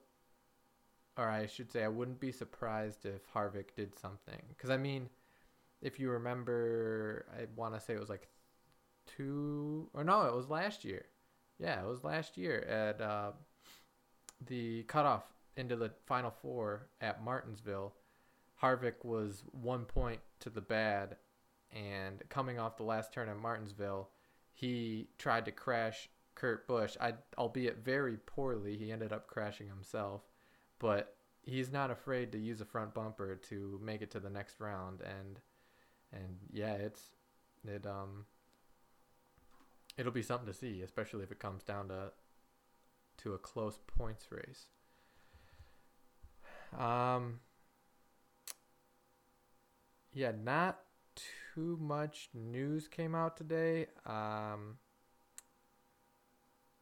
or 1.17 1.29
I 1.29 1.47
should 1.47 1.73
say 1.73 1.83
I 1.83 1.89
wouldn't 1.89 2.21
be 2.21 2.31
surprised 2.31 3.05
if 3.05 3.23
Harvick 3.35 3.75
did 3.75 3.99
something 3.99 4.41
cuz 4.57 4.71
I 4.71 4.77
mean 4.77 5.09
if 5.83 5.99
you 5.99 6.11
remember 6.11 7.27
I 7.37 7.47
want 7.57 7.75
to 7.75 7.81
say 7.81 7.95
it 7.95 8.01
was 8.01 8.09
like 8.09 8.29
two 9.17 9.89
or 9.95 10.05
no, 10.05 10.23
it 10.23 10.35
was 10.35 10.49
last 10.49 10.85
year. 10.85 11.07
Yeah, 11.59 11.83
it 11.83 11.87
was 11.87 12.05
last 12.05 12.37
year 12.37 12.61
at 12.63 13.01
uh, 13.01 13.33
the 14.47 14.85
cutoff 14.85 15.25
into 15.57 15.75
the 15.77 15.91
final 16.07 16.31
four 16.31 16.87
at 17.01 17.23
Martinsville. 17.23 17.95
Harvick 18.63 19.05
was 19.05 19.45
one 19.53 19.85
point 19.85 20.21
to 20.41 20.51
the 20.51 20.61
bad, 20.61 21.17
and 21.73 22.23
coming 22.29 22.59
off 22.59 22.77
the 22.77 22.83
last 22.83 23.13
turn 23.13 23.29
at 23.29 23.39
Martinsville, 23.39 24.11
he 24.53 25.09
tried 25.19 25.45
to 25.45 25.53
crash 25.53 26.09
Kurt 26.35 26.67
Busch. 26.67 26.97
I, 27.01 27.15
albeit 27.37 27.85
very 27.85 28.17
poorly, 28.17 28.77
he 28.77 28.91
ended 28.91 29.13
up 29.13 29.27
crashing 29.27 29.69
himself, 29.69 30.23
but 30.79 31.17
he's 31.43 31.73
not 31.73 31.91
afraid 31.91 32.33
to 32.33 32.39
use 32.39 32.61
a 32.61 32.65
front 32.65 32.95
bumper 32.95 33.37
to 33.49 33.81
make 33.83 34.03
it 34.03 34.11
to 34.13 34.21
the 34.21 34.31
next 34.31 34.61
round. 34.61 35.01
And 35.01 35.41
and 36.13 36.39
yeah, 36.53 36.75
it's 36.75 37.11
it 37.67 37.87
um 37.87 38.27
it'll 39.97 40.13
be 40.13 40.23
something 40.23 40.47
to 40.47 40.55
see, 40.55 40.83
especially 40.83 41.23
if 41.23 41.33
it 41.33 41.39
comes 41.39 41.63
down 41.63 41.89
to 41.89 42.13
to 43.19 43.35
a 43.35 43.39
close 43.39 43.79
points 43.87 44.27
race. 44.31 44.67
Um, 46.79 47.41
yeah, 50.19 50.33
not 50.43 50.81
too 51.55 51.79
much 51.81 52.29
news 52.35 52.89
came 52.89 53.15
out 53.15 53.37
today. 53.37 53.87
Um, 54.05 54.79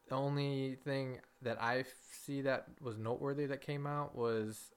the 0.09 0.15
only 0.15 0.75
thing 0.83 1.19
that 1.43 1.61
I 1.61 1.83
see 2.11 2.41
that 2.41 2.65
was 2.81 2.97
noteworthy 2.97 3.45
that 3.45 3.61
came 3.61 3.85
out 3.85 4.15
was 4.15 4.71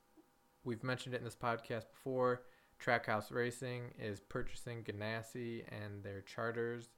we've 0.63 0.85
mentioned 0.85 1.15
it 1.15 1.19
in 1.19 1.25
this 1.25 1.35
podcast 1.35 1.85
before. 1.91 2.43
Trackhouse 2.85 3.33
Racing 3.33 3.95
is 3.99 4.21
purchasing 4.21 4.85
Ganassi 4.85 5.65
and 5.69 6.03
their 6.03 6.21
charters 6.21 6.91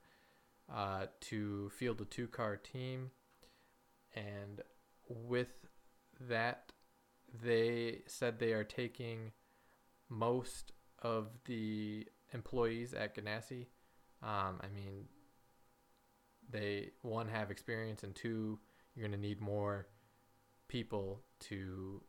uh, 0.73 1.07
to 1.21 1.71
field 1.71 2.01
a 2.01 2.05
two 2.07 2.27
car 2.27 2.57
team. 2.57 3.13
And 4.17 4.63
with 5.09 5.69
that, 6.29 6.73
they 7.41 8.01
said 8.07 8.41
they 8.41 8.53
are 8.53 8.65
taking 8.65 9.31
most 10.09 10.73
of 11.03 11.29
the 11.45 12.07
employees 12.33 12.95
at 12.95 13.15
Ganassi. 13.15 13.67
Um, 14.23 14.61
I 14.63 14.69
mean, 14.75 15.05
they 16.51 16.91
one 17.03 17.29
have 17.29 17.51
experience, 17.51 18.03
and 18.03 18.15
two, 18.15 18.59
you're 18.95 19.07
going 19.07 19.21
to 19.21 19.27
need 19.27 19.41
more 19.41 19.87
people 20.69 21.23
to 21.41 22.03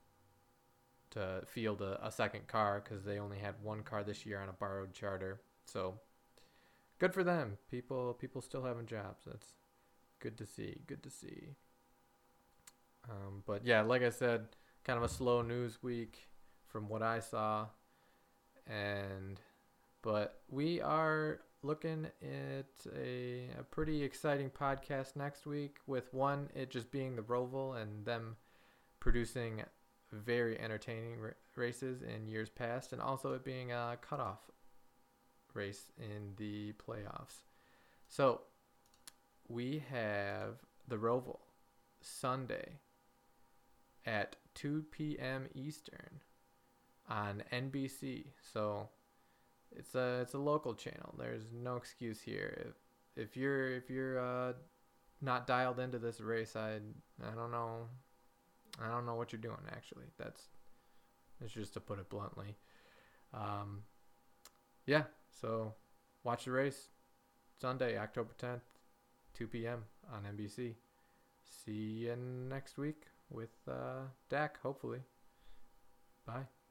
to 1.11 1.43
field 1.45 1.81
a, 1.81 2.05
a 2.05 2.11
second 2.11 2.47
car 2.47 2.81
because 2.83 3.03
they 3.03 3.19
only 3.19 3.37
had 3.37 3.53
one 3.61 3.83
car 3.83 4.03
this 4.03 4.25
year 4.25 4.41
on 4.41 4.49
a 4.49 4.53
borrowed 4.53 4.93
charter. 4.93 5.41
So 5.65 5.99
good 6.99 7.13
for 7.13 7.23
them. 7.23 7.57
People 7.69 8.13
people 8.13 8.41
still 8.41 8.63
having 8.63 8.85
jobs. 8.85 9.23
That's 9.25 9.53
good 10.19 10.37
to 10.37 10.45
see. 10.45 10.81
Good 10.87 11.03
to 11.03 11.09
see. 11.09 11.55
Um, 13.09 13.43
but 13.45 13.65
yeah, 13.65 13.81
like 13.81 14.01
I 14.01 14.09
said, 14.09 14.47
kind 14.83 14.97
of 14.97 15.03
a 15.03 15.09
slow 15.09 15.41
news 15.41 15.83
week 15.83 16.27
from 16.67 16.89
what 16.89 17.03
I 17.03 17.19
saw, 17.19 17.67
and 18.67 19.39
but 20.01 20.41
we 20.49 20.81
are 20.81 21.39
looking 21.61 22.07
at 22.21 22.91
a, 22.95 23.47
a 23.57 23.63
pretty 23.63 24.03
exciting 24.03 24.49
podcast 24.49 25.15
next 25.15 25.45
week 25.45 25.77
with 25.87 26.13
one 26.13 26.49
it 26.53 26.69
just 26.69 26.91
being 26.91 27.15
the 27.15 27.21
Roval 27.21 27.81
and 27.81 28.05
them 28.05 28.35
producing 28.99 29.63
very 30.11 30.59
entertaining 30.59 31.19
r- 31.21 31.35
races 31.55 32.01
in 32.01 32.27
years 32.27 32.49
past 32.49 32.93
and 32.93 33.01
also 33.01 33.33
it 33.33 33.43
being 33.43 33.71
a 33.71 33.97
cutoff 34.01 34.39
race 35.53 35.91
in 35.97 36.33
the 36.37 36.73
playoffs. 36.73 37.43
So 38.07 38.41
we 39.47 39.83
have 39.89 40.55
the 40.87 40.97
Roval 40.97 41.39
Sunday 42.01 42.79
at 44.05 44.35
2 44.55 44.85
p.m. 44.91 45.47
Eastern 45.55 46.21
on 47.09 47.43
NBC. 47.51 48.25
So 48.53 48.89
it's 49.71 49.95
a 49.95 50.19
it's 50.21 50.33
a 50.33 50.39
local 50.39 50.73
channel. 50.73 51.13
There's 51.17 51.43
no 51.53 51.75
excuse 51.75 52.21
here. 52.21 52.65
If 52.67 53.23
if 53.25 53.37
you're 53.37 53.69
if 53.75 53.89
you're 53.89 54.19
uh, 54.19 54.53
not 55.21 55.47
dialed 55.47 55.79
into 55.79 55.99
this 55.99 56.21
race, 56.21 56.55
I 56.55 56.75
I 57.21 57.35
don't 57.35 57.51
know. 57.51 57.87
I 58.81 58.89
don't 58.89 59.05
know 59.05 59.15
what 59.15 59.31
you're 59.31 59.41
doing 59.41 59.57
actually. 59.71 60.05
That's 60.17 60.49
that's 61.39 61.53
just 61.53 61.73
to 61.73 61.79
put 61.79 61.99
it 61.99 62.09
bluntly. 62.09 62.55
Um, 63.33 63.83
yeah, 64.85 65.03
so 65.41 65.73
watch 66.23 66.45
the 66.45 66.51
race 66.51 66.89
Sunday, 67.59 67.97
October 67.97 68.31
10th, 68.41 68.61
2 69.35 69.47
p.m. 69.47 69.83
on 70.13 70.23
NBC. 70.23 70.75
See 71.65 72.05
you 72.05 72.15
next 72.15 72.77
week 72.77 73.03
with 73.29 73.55
uh, 73.67 74.07
Dak, 74.29 74.61
hopefully. 74.61 74.99
Bye. 76.25 76.62